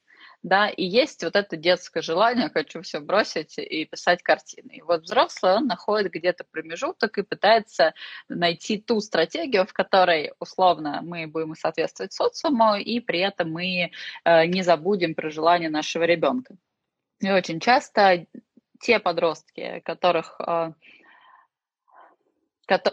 да, 0.46 0.68
и 0.68 0.84
есть 0.84 1.24
вот 1.24 1.34
это 1.34 1.56
детское 1.56 2.02
желание, 2.02 2.48
хочу 2.48 2.80
все 2.80 3.00
бросить 3.00 3.58
и 3.58 3.84
писать 3.84 4.22
картины. 4.22 4.74
И 4.74 4.82
вот 4.82 5.02
взрослый, 5.02 5.54
он 5.54 5.66
находит 5.66 6.12
где-то 6.12 6.44
промежуток 6.44 7.18
и 7.18 7.22
пытается 7.22 7.94
найти 8.28 8.78
ту 8.78 9.00
стратегию, 9.00 9.66
в 9.66 9.72
которой, 9.72 10.34
условно, 10.38 11.00
мы 11.02 11.26
будем 11.26 11.56
соответствовать 11.56 12.12
социуму, 12.12 12.76
и 12.76 13.00
при 13.00 13.18
этом 13.18 13.50
мы 13.50 13.90
э, 14.24 14.46
не 14.46 14.62
забудем 14.62 15.16
про 15.16 15.30
желание 15.30 15.68
нашего 15.68 16.04
ребенка. 16.04 16.54
И 17.18 17.28
очень 17.28 17.58
часто 17.58 18.26
те 18.80 19.00
подростки, 19.00 19.82
которых 19.84 20.40
э, 20.46 20.72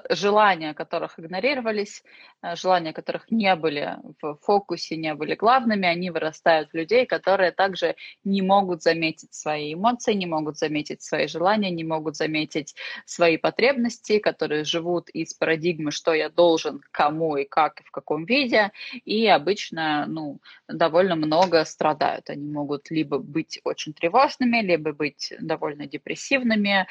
желания 0.10 0.74
которых 0.74 1.20
игнорировались, 1.20 2.04
э, 2.42 2.56
желания 2.56 2.94
которых 2.94 3.32
не 3.32 3.56
были 3.56 3.98
в 4.22 4.38
фокусе, 4.42 4.98
не 4.98 5.14
были 5.16 5.36
главными, 5.36 5.88
они 5.88 6.12
вырастают 6.12 6.72
в 6.72 6.76
людей, 6.76 7.06
которые 7.06 7.52
также 7.52 7.96
не 8.24 8.42
могут 8.42 8.84
заметить 8.84 9.34
свои 9.34 9.74
эмоции, 9.74 10.14
не 10.14 10.26
могут 10.26 10.58
заметить 10.58 11.02
свои 11.02 11.28
желания, 11.28 11.72
не 11.72 11.84
могут 11.84 12.16
заметить 12.16 12.76
свои 13.06 13.38
потребности, 13.38 14.20
которые 14.20 14.64
живут 14.64 15.10
из 15.10 15.34
парадигмы, 15.34 15.92
что 15.92 16.14
я 16.14 16.30
должен, 16.30 16.82
кому 16.92 17.38
и 17.38 17.46
как 17.46 17.82
и 17.82 17.84
в 17.84 17.92
каком 17.92 18.26
виде, 18.26 18.72
и 19.06 19.28
обычно 19.28 20.06
ну, 20.08 20.40
довольно 20.68 21.16
много 21.16 21.66
страдают. 21.66 22.30
Они 22.30 22.48
могут 22.48 22.92
либо 22.92 23.18
быть 23.18 23.60
очень 23.64 23.94
тревожными, 23.94 24.62
либо 24.62 24.94
быть 24.94 25.34
довольно 25.40 25.88
депрессивными, 25.88 26.88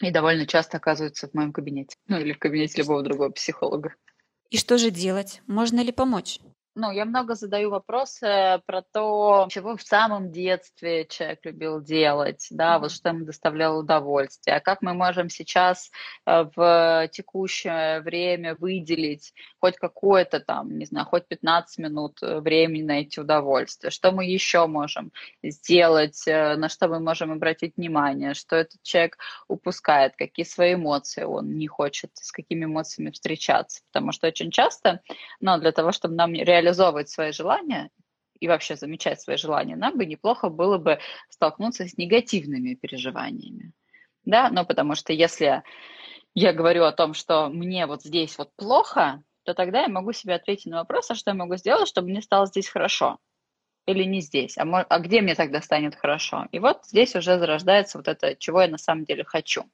и 0.00 0.10
довольно 0.10 0.46
часто 0.46 0.76
оказываются 0.76 1.28
в 1.28 1.34
моем 1.34 1.52
кабинете. 1.52 1.96
Ну, 2.06 2.18
или 2.18 2.32
в 2.32 2.38
кабинете 2.38 2.78
любого 2.78 3.02
другого 3.02 3.30
психолога. 3.30 3.94
И 4.50 4.56
что 4.56 4.78
же 4.78 4.90
делать? 4.90 5.42
Можно 5.46 5.80
ли 5.80 5.92
помочь? 5.92 6.38
Ну, 6.80 6.92
я 6.92 7.04
много 7.06 7.34
задаю 7.34 7.70
вопросы 7.70 8.62
про 8.64 8.82
то, 8.82 9.48
чего 9.50 9.76
в 9.76 9.82
самом 9.82 10.30
детстве 10.30 11.06
человек 11.06 11.40
любил 11.42 11.80
делать, 11.82 12.46
да, 12.50 12.76
mm-hmm. 12.76 12.78
вот 12.78 12.92
что 12.92 13.08
ему 13.08 13.24
доставляло 13.24 13.80
удовольствие, 13.80 14.58
а 14.58 14.60
как 14.60 14.80
мы 14.80 14.94
можем 14.94 15.28
сейчас 15.28 15.90
э, 16.24 16.46
в 16.54 17.08
текущее 17.10 18.00
время 18.02 18.54
выделить 18.54 19.34
хоть 19.60 19.76
какое-то 19.76 20.38
там, 20.38 20.78
не 20.78 20.84
знаю, 20.84 21.06
хоть 21.06 21.26
15 21.26 21.78
минут 21.78 22.22
э, 22.22 22.38
времени 22.38 22.82
на 22.82 23.00
эти 23.00 23.18
удовольствия, 23.18 23.90
что 23.90 24.12
мы 24.12 24.26
еще 24.26 24.68
можем 24.68 25.10
сделать, 25.42 26.28
э, 26.28 26.54
на 26.54 26.68
что 26.68 26.86
мы 26.86 27.00
можем 27.00 27.32
обратить 27.32 27.76
внимание, 27.76 28.34
что 28.34 28.54
этот 28.54 28.80
человек 28.84 29.18
упускает, 29.48 30.14
какие 30.14 30.46
свои 30.46 30.74
эмоции 30.74 31.24
он 31.24 31.56
не 31.56 31.66
хочет, 31.66 32.12
с 32.14 32.30
какими 32.30 32.66
эмоциями 32.66 33.10
встречаться, 33.10 33.80
потому 33.90 34.12
что 34.12 34.28
очень 34.28 34.52
часто, 34.52 35.00
ну, 35.40 35.58
для 35.58 35.72
того, 35.72 35.90
чтобы 35.90 36.14
нам 36.14 36.34
реализовать 36.34 36.67
реализовывать 36.68 37.08
свои 37.08 37.32
желания 37.32 37.90
и 38.40 38.46
вообще 38.46 38.76
замечать 38.76 39.20
свои 39.20 39.36
желания, 39.36 39.76
нам 39.76 39.96
бы 39.96 40.06
неплохо 40.06 40.48
было 40.48 40.78
бы 40.78 40.98
столкнуться 41.30 41.88
с 41.88 41.96
негативными 41.96 42.74
переживаниями. 42.74 43.72
Да, 44.24 44.50
но 44.50 44.64
потому 44.64 44.94
что 44.94 45.12
если 45.12 45.62
я 46.34 46.52
говорю 46.52 46.84
о 46.84 46.92
том, 46.92 47.14
что 47.14 47.48
мне 47.48 47.86
вот 47.86 48.02
здесь 48.02 48.36
вот 48.38 48.50
плохо, 48.56 49.22
то 49.44 49.54
тогда 49.54 49.82
я 49.82 49.88
могу 49.88 50.12
себе 50.12 50.34
ответить 50.34 50.66
на 50.66 50.78
вопрос, 50.78 51.10
а 51.10 51.14
что 51.14 51.30
я 51.30 51.34
могу 51.34 51.56
сделать, 51.56 51.88
чтобы 51.88 52.08
мне 52.10 52.20
стало 52.20 52.46
здесь 52.46 52.68
хорошо? 52.68 53.18
Или 53.86 54.04
не 54.04 54.20
здесь? 54.20 54.58
А, 54.58 54.66
может, 54.66 54.86
а 54.90 54.98
где 54.98 55.22
мне 55.22 55.34
тогда 55.34 55.62
станет 55.62 55.94
хорошо? 55.96 56.46
И 56.52 56.58
вот 56.58 56.84
здесь 56.84 57.16
уже 57.16 57.38
зарождается 57.38 57.96
вот 57.96 58.06
это, 58.06 58.36
чего 58.36 58.60
я 58.60 58.68
на 58.68 58.76
самом 58.76 59.04
деле 59.04 59.24
хочу. 59.24 59.64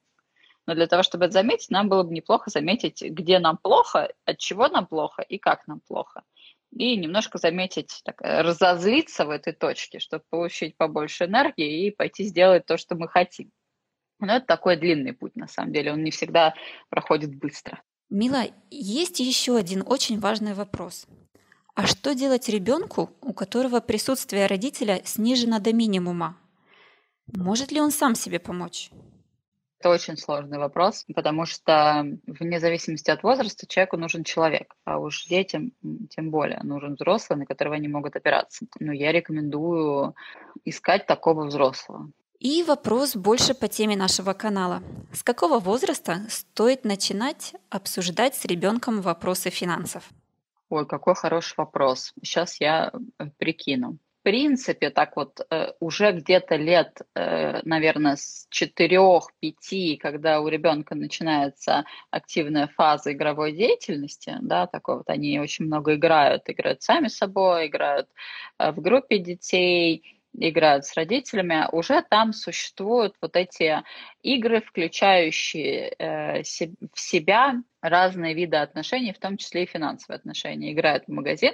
Но 0.66 0.74
для 0.74 0.86
того, 0.86 1.02
чтобы 1.02 1.24
это 1.24 1.32
заметить, 1.32 1.70
нам 1.70 1.88
было 1.88 2.04
бы 2.04 2.14
неплохо 2.14 2.48
заметить, 2.48 3.02
где 3.02 3.40
нам 3.40 3.58
плохо, 3.58 4.12
от 4.24 4.38
чего 4.38 4.68
нам 4.68 4.86
плохо 4.86 5.20
и 5.22 5.36
как 5.36 5.66
нам 5.66 5.80
плохо 5.80 6.22
и 6.74 6.96
немножко 6.96 7.38
заметить, 7.38 8.00
так, 8.04 8.20
э, 8.22 8.42
разозлиться 8.42 9.24
в 9.24 9.30
этой 9.30 9.52
точке, 9.52 9.98
чтобы 9.98 10.24
получить 10.30 10.76
побольше 10.76 11.24
энергии 11.24 11.86
и 11.86 11.90
пойти 11.90 12.24
сделать 12.24 12.66
то, 12.66 12.76
что 12.76 12.94
мы 12.96 13.08
хотим. 13.08 13.50
Но 14.20 14.36
это 14.36 14.46
такой 14.46 14.76
длинный 14.76 15.12
путь, 15.12 15.36
на 15.36 15.48
самом 15.48 15.72
деле, 15.72 15.92
он 15.92 16.02
не 16.02 16.10
всегда 16.10 16.54
проходит 16.88 17.34
быстро. 17.36 17.82
Мила, 18.10 18.44
есть 18.70 19.20
еще 19.20 19.56
один 19.56 19.82
очень 19.86 20.18
важный 20.18 20.54
вопрос. 20.54 21.06
А 21.74 21.86
что 21.86 22.14
делать 22.14 22.48
ребенку, 22.48 23.10
у 23.20 23.32
которого 23.32 23.80
присутствие 23.80 24.46
родителя 24.46 25.02
снижено 25.04 25.58
до 25.58 25.72
минимума? 25.72 26.38
Может 27.26 27.72
ли 27.72 27.80
он 27.80 27.90
сам 27.90 28.14
себе 28.14 28.38
помочь? 28.38 28.90
Это 29.84 29.92
очень 29.92 30.16
сложный 30.16 30.56
вопрос, 30.56 31.04
потому 31.14 31.44
что 31.44 32.06
вне 32.26 32.58
зависимости 32.58 33.10
от 33.10 33.22
возраста 33.22 33.66
человеку 33.66 33.98
нужен 33.98 34.24
человек, 34.24 34.74
а 34.86 34.98
уж 34.98 35.26
детям 35.26 35.72
тем 36.08 36.30
более 36.30 36.62
нужен 36.62 36.94
взрослый, 36.94 37.38
на 37.38 37.44
которого 37.44 37.74
они 37.74 37.86
могут 37.86 38.16
опираться. 38.16 38.64
Но 38.80 38.94
я 38.94 39.12
рекомендую 39.12 40.14
искать 40.64 41.04
такого 41.04 41.44
взрослого. 41.44 42.10
И 42.38 42.62
вопрос 42.62 43.14
больше 43.14 43.52
по 43.52 43.68
теме 43.68 43.94
нашего 43.94 44.32
канала. 44.32 44.82
С 45.12 45.22
какого 45.22 45.58
возраста 45.58 46.20
стоит 46.30 46.84
начинать 46.86 47.52
обсуждать 47.68 48.34
с 48.36 48.46
ребенком 48.46 49.02
вопросы 49.02 49.50
финансов? 49.50 50.08
Ой, 50.70 50.86
какой 50.86 51.14
хороший 51.14 51.56
вопрос. 51.58 52.14
Сейчас 52.22 52.58
я 52.58 52.90
э, 53.18 53.26
прикину 53.36 53.98
принципе, 54.24 54.90
так 54.90 55.16
вот, 55.16 55.40
э, 55.50 55.72
уже 55.80 56.12
где-то 56.12 56.56
лет, 56.56 57.02
э, 57.14 57.60
наверное, 57.62 58.16
с 58.16 58.48
4-5, 58.50 59.98
когда 59.98 60.40
у 60.40 60.48
ребенка 60.48 60.94
начинается 60.94 61.84
активная 62.10 62.66
фаза 62.66 63.12
игровой 63.12 63.52
деятельности, 63.52 64.36
да, 64.40 64.66
такой 64.66 64.96
вот 64.96 65.10
они 65.10 65.38
очень 65.38 65.66
много 65.66 65.94
играют, 65.94 66.48
играют 66.48 66.82
сами 66.82 67.08
собой, 67.08 67.66
играют 67.66 68.08
э, 68.58 68.72
в 68.72 68.80
группе 68.80 69.18
детей, 69.18 70.20
играют 70.32 70.86
с 70.86 70.94
родителями, 70.94 71.68
уже 71.70 72.02
там 72.02 72.32
существуют 72.32 73.14
вот 73.20 73.36
эти 73.36 73.82
игры, 74.22 74.62
включающие 74.62 75.94
в 76.42 76.98
себя 76.98 77.62
разные 77.82 78.34
виды 78.34 78.56
отношений, 78.56 79.12
в 79.12 79.20
том 79.20 79.36
числе 79.36 79.62
и 79.62 79.66
финансовые 79.66 80.16
отношения. 80.16 80.72
Играют 80.72 81.04
в 81.06 81.12
магазин, 81.12 81.52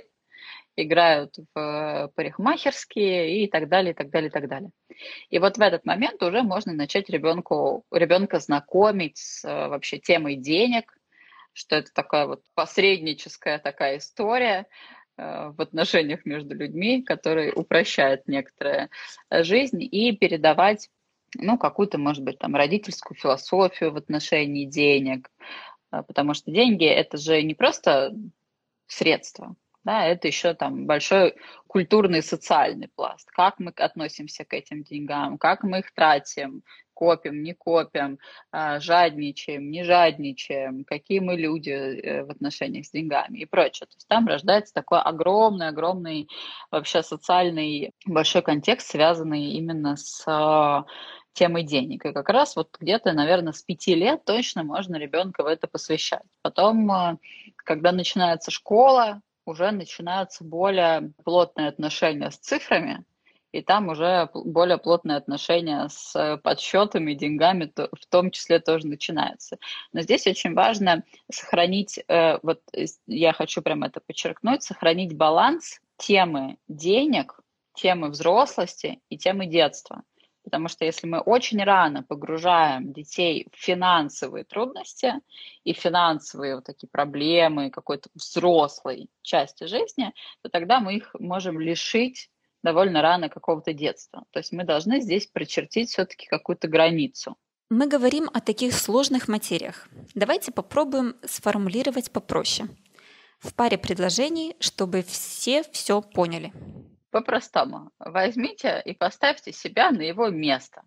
играют 0.83 1.37
в 1.55 2.11
парикмахерские 2.15 3.45
и 3.45 3.47
так 3.49 3.69
далее, 3.69 3.93
и 3.93 3.95
так 3.95 4.11
далее, 4.11 4.29
и 4.29 4.33
так 4.33 4.49
далее. 4.49 4.71
И 5.31 5.39
вот 5.39 5.57
в 5.57 5.61
этот 5.61 5.85
момент 5.85 6.23
уже 6.23 6.43
можно 6.43 6.73
начать 6.73 7.09
ребенку, 7.09 7.85
ребенка 7.91 8.39
знакомить 8.39 9.19
с 9.19 9.45
э, 9.45 9.69
вообще 9.69 9.99
темой 9.99 10.37
денег, 10.37 10.97
что 11.53 11.77
это 11.77 11.93
такая 11.93 12.27
вот 12.27 12.43
посредническая 12.55 13.59
такая 13.59 13.99
история 13.99 14.67
э, 15.17 15.51
в 15.57 15.61
отношениях 15.61 16.25
между 16.25 16.55
людьми, 16.55 17.03
которая 17.03 17.53
упрощает 17.53 18.27
некоторая 18.29 18.91
жизнь, 19.31 19.83
и 19.83 20.17
передавать 20.17 20.89
ну, 21.37 21.59
какую-то, 21.59 21.99
может 21.99 22.25
быть, 22.25 22.39
там, 22.39 22.57
родительскую 22.57 23.17
философию 23.17 23.93
в 23.93 23.97
отношении 23.97 24.65
денег, 24.65 25.31
э, 25.93 26.03
потому 26.07 26.35
что 26.35 26.51
деньги– 26.51 26.85
это 26.87 27.17
же 27.17 27.43
не 27.43 27.55
просто 27.55 28.15
средства, 28.87 29.55
да, 29.85 30.05
это 30.07 30.29
еще 30.29 30.55
там 30.55 30.87
большой 30.87 31.35
культурный 31.67 32.23
социальный 32.23 32.89
пласт. 32.89 33.31
Как 33.31 33.59
мы 33.59 33.71
относимся 33.71 34.45
к 34.45 34.53
этим 34.53 34.83
деньгам, 34.83 35.39
как 35.39 35.63
мы 35.63 35.79
их 35.79 35.93
тратим, 35.95 36.63
копим, 36.93 37.43
не 37.43 37.55
копим, 37.55 38.19
а, 38.53 38.79
жадничаем, 38.79 39.71
не 39.71 39.85
жадничаем, 39.85 40.85
какие 40.85 41.21
мы 41.21 41.37
люди 41.37 41.71
э, 41.71 42.25
в 42.25 42.31
отношениях 42.31 42.85
с 42.85 42.91
деньгами 42.91 43.39
и 43.39 43.47
прочее. 43.47 43.87
То 43.87 43.97
есть 43.97 44.07
там 44.07 44.27
рождается 44.27 44.75
такой 44.75 45.01
огромный-огромный 45.01 46.29
вообще 46.71 47.03
социальный 47.03 47.93
большой 48.05 48.43
контекст, 48.43 48.91
связанный 48.91 49.53
именно 49.53 49.97
с 49.97 50.25
а, 50.27 50.85
темой 51.33 51.63
денег. 51.63 52.05
И 52.05 52.13
как 52.13 52.29
раз 52.29 52.55
вот 52.55 52.77
где-то, 52.79 53.15
наверное, 53.15 53.55
с 53.55 53.63
пяти 53.63 53.95
лет 53.95 54.25
точно 54.27 54.63
можно 54.63 54.97
ребенка 54.97 55.43
в 55.43 55.47
это 55.47 55.69
посвящать. 55.69 56.27
Потом, 56.43 56.91
а, 56.91 57.17
когда 57.57 57.93
начинается 57.93 58.51
школа, 58.51 59.23
уже 59.45 59.71
начинаются 59.71 60.45
более 60.45 61.13
плотные 61.25 61.69
отношения 61.69 62.31
с 62.31 62.37
цифрами, 62.39 63.05
и 63.53 63.63
там 63.63 63.89
уже 63.89 64.29
более 64.33 64.79
плотные 64.79 65.17
отношения 65.17 65.89
с 65.89 66.39
подсчетами, 66.43 67.15
деньгами 67.15 67.73
в 67.77 68.07
том 68.09 68.31
числе 68.31 68.61
тоже 68.61 68.87
начинаются. 68.87 69.59
Но 69.93 70.03
здесь 70.03 70.27
очень 70.27 70.55
важно 70.55 71.05
сохранить, 71.31 71.99
э, 72.07 72.39
вот 72.43 72.61
я 73.07 73.33
хочу 73.33 73.63
прямо 73.63 73.89
это 73.89 74.01
подчеркнуть, 74.01 74.63
сохранить 74.63 75.17
баланс 75.17 75.81
темы 75.97 76.59
денег, 76.69 77.41
темы 77.75 78.11
взрослости 78.11 79.01
и 79.09 79.19
темы 79.19 79.47
детства. 79.47 80.03
Потому 80.43 80.69
что 80.69 80.85
если 80.85 81.07
мы 81.07 81.21
очень 81.21 81.63
рано 81.63 82.03
погружаем 82.03 82.93
детей 82.93 83.47
в 83.53 83.57
финансовые 83.57 84.45
трудности 84.45 85.15
и 85.65 85.73
финансовые 85.73 86.57
вот 86.57 86.65
такие 86.65 86.89
проблемы 86.89 87.71
какой-то 87.71 88.09
взрослой 88.15 89.11
части 89.23 89.65
жизни, 89.65 90.13
то 90.43 90.49
тогда 90.49 90.81
мы 90.81 90.97
их 90.97 91.15
можем 91.19 91.61
лишить 91.61 92.31
довольно 92.63 93.03
рано 93.03 93.29
какого-то 93.29 93.73
детства. 93.73 94.25
То 94.31 94.39
есть 94.39 94.53
мы 94.53 94.65
должны 94.65 95.01
здесь 95.01 95.27
прочертить 95.27 95.91
все-таки 95.91 96.27
какую-то 96.27 96.69
границу. 96.69 97.37
Мы 97.71 97.87
говорим 97.87 98.29
о 98.33 98.41
таких 98.41 98.75
сложных 98.75 99.29
материях. 99.29 99.89
Давайте 100.15 100.51
попробуем 100.53 101.17
сформулировать 101.25 102.11
попроще. 102.11 102.69
В 103.39 103.55
паре 103.55 103.79
предложений, 103.79 104.57
чтобы 104.59 105.03
все 105.03 105.63
все 105.71 106.03
поняли. 106.03 106.53
По-простому. 107.11 107.91
Возьмите 107.99 108.81
и 108.85 108.95
поставьте 108.95 109.53
себя 109.53 109.91
на 109.91 110.03
его 110.03 110.29
место. 110.29 110.83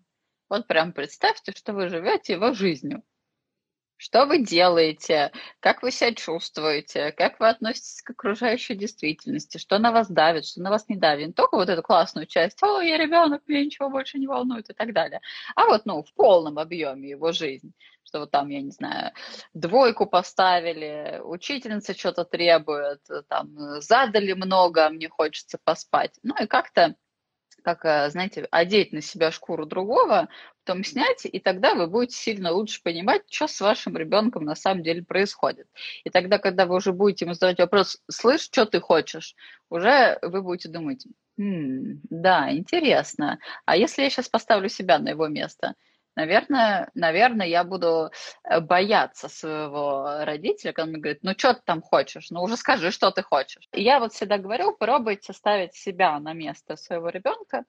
Вот 0.48 0.66
прям 0.66 0.92
представьте, 0.92 1.52
что 1.52 1.72
вы 1.72 1.88
живете 1.88 2.34
его 2.34 2.52
жизнью. 2.52 3.02
Что 3.96 4.26
вы 4.26 4.38
делаете? 4.44 5.32
Как 5.60 5.82
вы 5.82 5.90
себя 5.90 6.12
чувствуете? 6.14 7.12
Как 7.12 7.38
вы 7.38 7.48
относитесь 7.48 8.02
к 8.02 8.10
окружающей 8.10 8.74
действительности? 8.74 9.58
Что 9.58 9.78
на 9.78 9.92
вас 9.92 10.10
давит, 10.10 10.46
что 10.46 10.60
на 10.62 10.70
вас 10.70 10.88
не 10.88 10.96
давит? 10.96 11.28
Не 11.28 11.32
только 11.32 11.56
вот 11.56 11.68
эту 11.68 11.82
классную 11.82 12.26
часть, 12.26 12.62
о, 12.62 12.80
я 12.80 12.98
ребенок, 12.98 13.42
меня 13.46 13.64
ничего 13.64 13.88
больше 13.88 14.18
не 14.18 14.26
волнует 14.26 14.68
и 14.68 14.74
так 14.74 14.92
далее. 14.92 15.20
А 15.54 15.66
вот, 15.66 15.86
ну, 15.86 16.02
в 16.02 16.12
полном 16.14 16.58
объеме 16.58 17.10
его 17.10 17.32
жизнь. 17.32 17.72
Что 18.02 18.20
вот 18.20 18.30
там, 18.30 18.48
я 18.48 18.60
не 18.60 18.70
знаю, 18.70 19.12
двойку 19.54 20.06
поставили, 20.06 21.20
учительница 21.24 21.96
что-то 21.96 22.24
требует, 22.24 23.00
там, 23.28 23.80
задали 23.80 24.34
много, 24.34 24.86
а 24.86 24.90
мне 24.90 25.08
хочется 25.08 25.58
поспать. 25.62 26.18
Ну 26.22 26.34
и 26.36 26.46
как-то 26.46 26.96
как, 27.64 27.84
э, 27.84 28.10
знаете, 28.10 28.46
одеть 28.50 28.92
на 28.92 29.00
себя 29.00 29.30
шкуру 29.32 29.66
другого, 29.66 30.28
потом 30.64 30.84
снять, 30.84 31.24
и 31.24 31.40
тогда 31.40 31.74
вы 31.74 31.86
будете 31.88 32.16
сильно 32.16 32.52
лучше 32.52 32.82
понимать, 32.82 33.22
что 33.30 33.48
с 33.48 33.60
вашим 33.60 33.96
ребенком 33.96 34.44
на 34.44 34.54
самом 34.54 34.82
деле 34.82 35.02
происходит. 35.02 35.66
И 36.04 36.10
тогда, 36.10 36.38
когда 36.38 36.66
вы 36.66 36.76
уже 36.76 36.92
будете 36.92 37.24
ему 37.24 37.34
задавать 37.34 37.58
вопрос, 37.58 37.98
слышь, 38.10 38.42
что 38.42 38.66
ты 38.66 38.80
хочешь, 38.80 39.34
уже 39.70 40.18
вы 40.22 40.42
будете 40.42 40.68
думать, 40.68 41.06
«М, 41.38 42.00
да, 42.10 42.52
интересно, 42.54 43.38
а 43.64 43.76
если 43.76 44.02
я 44.02 44.10
сейчас 44.10 44.28
поставлю 44.28 44.68
себя 44.68 44.98
на 44.98 45.08
его 45.10 45.26
место– 45.28 45.74
наверное, 46.16 46.90
наверное, 46.94 47.46
я 47.46 47.64
буду 47.64 48.10
э, 48.44 48.60
бояться 48.60 49.28
своего 49.28 50.24
родителя, 50.24 50.72
когда 50.72 50.84
он 50.84 50.90
мне 50.90 51.00
говорит, 51.00 51.22
ну 51.22 51.32
что 51.36 51.54
ты 51.54 51.62
там 51.64 51.82
хочешь, 51.82 52.30
ну 52.30 52.42
уже 52.42 52.56
скажи, 52.56 52.90
что 52.90 53.10
ты 53.10 53.22
хочешь. 53.22 53.68
И 53.72 53.82
я 53.82 54.00
вот 54.00 54.12
всегда 54.12 54.38
говорю, 54.38 54.76
пробуйте 54.76 55.32
ставить 55.32 55.74
себя 55.74 56.18
на 56.20 56.32
место 56.32 56.76
своего 56.76 57.08
ребенка, 57.08 57.64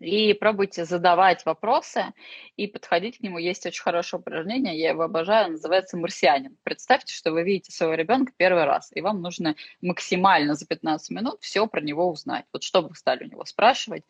и 0.00 0.32
пробуйте 0.32 0.84
задавать 0.84 1.44
вопросы 1.44 2.12
и 2.56 2.66
подходить 2.66 3.18
к 3.18 3.20
нему. 3.20 3.38
Есть 3.38 3.66
очень 3.66 3.82
хорошее 3.82 4.20
упражнение, 4.20 4.78
я 4.78 4.90
его 4.90 5.02
обожаю, 5.02 5.52
называется 5.52 5.96
«Марсианин». 5.96 6.56
Представьте, 6.62 7.12
что 7.12 7.32
вы 7.32 7.42
видите 7.42 7.72
своего 7.72 7.94
ребенка 7.94 8.32
первый 8.36 8.64
раз, 8.64 8.90
и 8.94 9.00
вам 9.00 9.20
нужно 9.20 9.56
максимально 9.80 10.54
за 10.54 10.66
15 10.66 11.10
минут 11.10 11.38
все 11.40 11.66
про 11.66 11.80
него 11.80 12.08
узнать. 12.08 12.44
Вот 12.52 12.62
что 12.62 12.82
бы 12.82 12.90
вы 12.90 12.94
стали 12.94 13.24
у 13.24 13.28
него 13.28 13.44
спрашивать, 13.44 14.04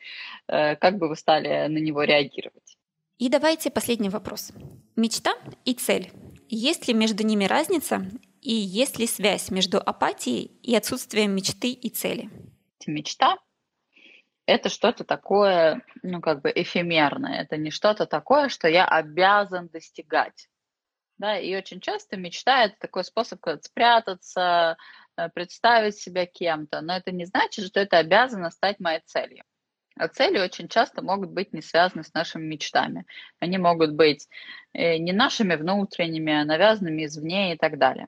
э, 0.46 0.76
как 0.76 0.98
бы 0.98 1.08
вы 1.08 1.16
стали 1.16 1.66
на 1.68 1.78
него 1.78 2.02
реагировать. 2.02 2.77
И 3.18 3.28
давайте 3.28 3.70
последний 3.70 4.10
вопрос. 4.10 4.52
Мечта 4.94 5.34
и 5.64 5.74
цель. 5.74 6.12
Есть 6.48 6.86
ли 6.86 6.94
между 6.94 7.24
ними 7.24 7.46
разница 7.46 8.06
и 8.40 8.52
есть 8.52 9.00
ли 9.00 9.08
связь 9.08 9.50
между 9.50 9.78
апатией 9.78 10.52
и 10.62 10.76
отсутствием 10.76 11.32
мечты 11.32 11.72
и 11.72 11.90
цели? 11.90 12.30
Мечта– 12.86 13.36
это 14.46 14.68
что-то 14.68 15.02
такое, 15.02 15.82
ну, 16.04 16.20
как 16.20 16.42
бы 16.42 16.52
эфемерное. 16.54 17.42
Это 17.42 17.56
не 17.56 17.72
что-то 17.72 18.06
такое, 18.06 18.48
что 18.48 18.68
я 18.68 18.86
обязан 18.86 19.66
достигать. 19.66 20.48
Да, 21.18 21.36
и 21.36 21.56
очень 21.56 21.80
часто 21.80 22.16
мечта– 22.16 22.64
это 22.66 22.76
такой 22.78 23.02
способ 23.02 23.40
спрятаться, 23.62 24.76
э, 25.16 25.28
представить 25.30 25.96
себя 25.96 26.24
кем-то. 26.24 26.80
Но 26.82 26.96
это 26.96 27.10
не 27.10 27.24
значит, 27.24 27.66
что 27.66 27.80
это 27.80 27.98
обязано 27.98 28.50
стать 28.50 28.78
моей 28.78 29.00
целью. 29.04 29.42
А 29.98 30.08
цели 30.08 30.38
очень 30.38 30.68
часто 30.68 31.02
могут 31.02 31.30
быть 31.30 31.52
не 31.52 31.60
связаны 31.60 32.04
с 32.04 32.14
нашими 32.14 32.44
мечтами. 32.44 33.04
Они 33.40 33.58
могут 33.58 33.92
быть 33.92 34.28
э, 34.72 34.98
не 34.98 35.12
нашими 35.12 35.56
внутренними, 35.56 36.32
а 36.32 36.44
навязанными 36.44 37.04
извне 37.04 37.54
и 37.54 37.58
так 37.58 37.78
далее. 37.78 38.06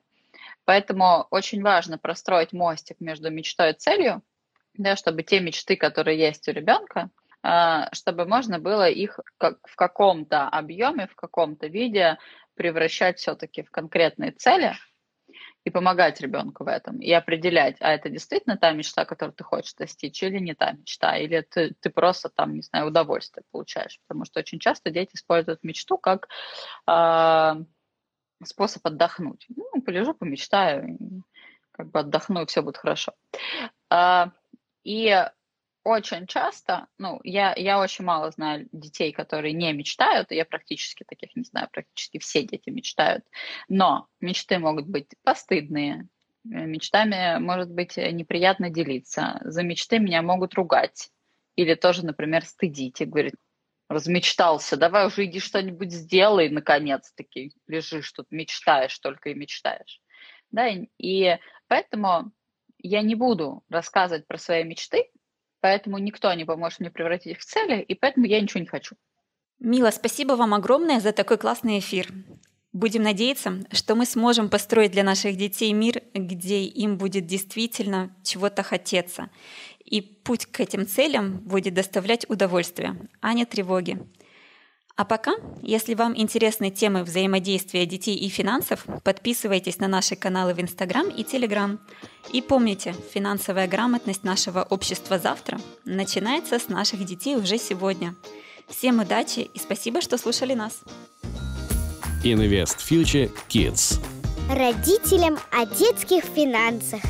Поэтому 0.65 1.27
очень 1.31 1.61
важно 1.61 1.97
простроить 1.97 2.53
мостик 2.53 2.99
между 2.99 3.29
мечтой 3.29 3.71
и 3.71 3.77
целью, 3.77 4.21
да, 4.75 4.95
чтобы 4.95 5.23
те 5.23 5.39
мечты, 5.39 5.75
которые 5.75 6.17
есть 6.17 6.47
у 6.47 6.51
ребенка, 6.51 7.09
а, 7.43 7.89
чтобы 7.93 8.25
можно 8.25 8.59
было 8.59 8.87
их 8.89 9.19
в 9.39 9.75
каком-то 9.75 10.47
объеме, 10.47 11.07
в 11.07 11.15
каком-то 11.15 11.67
виде 11.67 12.17
превращать 12.55 13.17
все-таки 13.17 13.63
в 13.63 13.71
конкретные 13.71 14.31
цели– 14.31 14.75
и 15.63 15.69
помогать 15.69 16.19
ребенку 16.21 16.63
в 16.63 16.67
этом, 16.67 16.99
и 16.99 17.11
определять, 17.11 17.77
а 17.81 17.91
это 17.91 18.09
действительно 18.09 18.57
та 18.57 18.71
мечта, 18.71 19.05
которую 19.05 19.35
ты 19.35 19.43
хочешь 19.43 19.73
достичь, 19.75 20.23
или 20.23 20.39
не 20.39 20.55
та 20.55 20.71
мечта, 20.71 21.17
или 21.17 21.41
ты, 21.41 21.75
ты 21.79 21.89
просто 21.89 22.29
там, 22.29 22.55
не 22.55 22.61
знаю, 22.61 22.87
удовольствие 22.87 23.43
получаешь, 23.51 23.99
потому 24.07 24.25
что 24.25 24.39
очень 24.39 24.59
часто 24.59 24.89
дети 24.89 25.11
используют 25.15 25.63
мечту 25.63 25.97
как 25.97 26.27
э, 26.87 27.63
способ 28.43 28.85
отдохнуть. 28.87 29.45
Ну, 29.49 29.81
полежу, 29.81 30.13
помечтаю, 30.13 30.97
как 31.71 31.91
бы 31.91 31.99
отдохну, 31.99 32.41
и 32.41 32.45
все 32.47 32.61
будет 32.61 32.77
хорошо. 32.77 33.13
Э, 33.91 34.25
и 34.83 35.27
очень 35.83 36.27
часто, 36.27 36.87
ну, 36.97 37.19
я, 37.23 37.53
я 37.55 37.79
очень 37.79 38.05
мало 38.05 38.31
знаю 38.31 38.67
детей, 38.71 39.11
которые 39.11 39.53
не 39.53 39.73
мечтают, 39.73 40.31
я 40.31 40.45
практически 40.45 41.03
таких 41.03 41.35
не 41.35 41.43
знаю, 41.43 41.69
практически 41.71 42.19
все 42.19 42.43
дети 42.43 42.69
мечтают, 42.69 43.23
но 43.67 44.07
мечты 44.19 44.59
могут 44.59 44.87
быть 44.87 45.07
постыдные, 45.23 46.07
мечтами 46.43 47.39
может 47.39 47.69
быть 47.69 47.97
неприятно 47.97 48.69
делиться, 48.69 49.39
за 49.43 49.63
мечты 49.63 49.99
меня 49.99 50.21
могут 50.21 50.53
ругать, 50.53 51.09
или 51.55 51.75
тоже, 51.75 52.05
например, 52.05 52.45
стыдить 52.45 53.01
и 53.01 53.05
говорить, 53.05 53.35
размечтался, 53.89 54.77
давай 54.77 55.07
уже 55.07 55.25
иди 55.25 55.39
что-нибудь 55.39 55.91
сделай, 55.91 56.49
наконец-таки, 56.49 57.53
лежишь 57.67 58.11
тут, 58.11 58.27
мечтаешь 58.31 58.97
только 58.99 59.29
и 59.29 59.35
мечтаешь. 59.35 60.01
Да, 60.51 60.69
и 60.97 61.37
поэтому 61.67 62.31
я 62.77 63.01
не 63.01 63.15
буду 63.15 63.63
рассказывать 63.69 64.27
про 64.27 64.37
свои 64.37 64.63
мечты, 64.63 65.10
поэтому 65.61 65.97
никто 65.97 66.33
не 66.33 66.43
поможет 66.45 66.81
мне 66.81 66.91
превратить 66.91 67.33
их 67.33 67.39
в 67.39 67.45
цели, 67.45 67.81
и 67.81 67.95
поэтому 67.95 68.25
я 68.25 68.41
ничего 68.41 68.59
не 68.59 68.67
хочу. 68.67 68.95
Мила, 69.59 69.91
спасибо 69.91 70.33
вам 70.33 70.53
огромное 70.53 70.99
за 70.99 71.13
такой 71.13 71.37
классный 71.37 71.79
эфир. 71.79 72.07
Будем 72.73 73.03
надеяться, 73.03 73.59
что 73.71 73.95
мы 73.95 74.05
сможем 74.05 74.49
построить 74.49 74.91
для 74.91 75.03
наших 75.03 75.35
детей 75.35 75.71
мир, 75.73 76.01
где 76.13 76.63
им 76.63 76.97
будет 76.97 77.25
действительно 77.25 78.15
чего-то 78.23 78.63
хотеться. 78.63 79.29
И 79.83 80.01
путь 80.01 80.45
к 80.45 80.59
этим 80.61 80.87
целям 80.87 81.39
будет 81.39 81.73
доставлять 81.73 82.29
удовольствие, 82.29 82.95
а 83.19 83.33
не 83.33 83.45
тревоги. 83.45 83.99
А 85.01 85.03
пока, 85.03 85.33
если 85.63 85.95
вам 85.95 86.15
интересны 86.15 86.69
темы 86.69 87.03
взаимодействия 87.03 87.87
детей 87.87 88.15
и 88.15 88.29
финансов, 88.29 88.85
подписывайтесь 89.03 89.79
на 89.79 89.87
наши 89.87 90.15
каналы 90.15 90.53
в 90.53 90.61
Инстаграм 90.61 91.09
и 91.09 91.23
Телеграм. 91.23 91.79
И 92.31 92.39
помните, 92.39 92.93
финансовая 93.11 93.67
грамотность 93.67 94.23
нашего 94.23 94.61
общества 94.61 95.17
завтра 95.17 95.59
начинается 95.85 96.59
с 96.59 96.69
наших 96.69 97.03
детей 97.03 97.35
уже 97.35 97.57
сегодня. 97.57 98.13
Всем 98.67 98.99
удачи 98.99 99.39
и 99.39 99.57
спасибо, 99.57 100.01
что 100.01 100.19
слушали 100.19 100.53
нас. 100.53 100.81
Invest 102.23 102.77
Future 102.87 103.31
Kids. 103.49 103.99
Родителям 104.55 105.39
о 105.51 105.65
детских 105.65 106.25
финансах. 106.25 107.01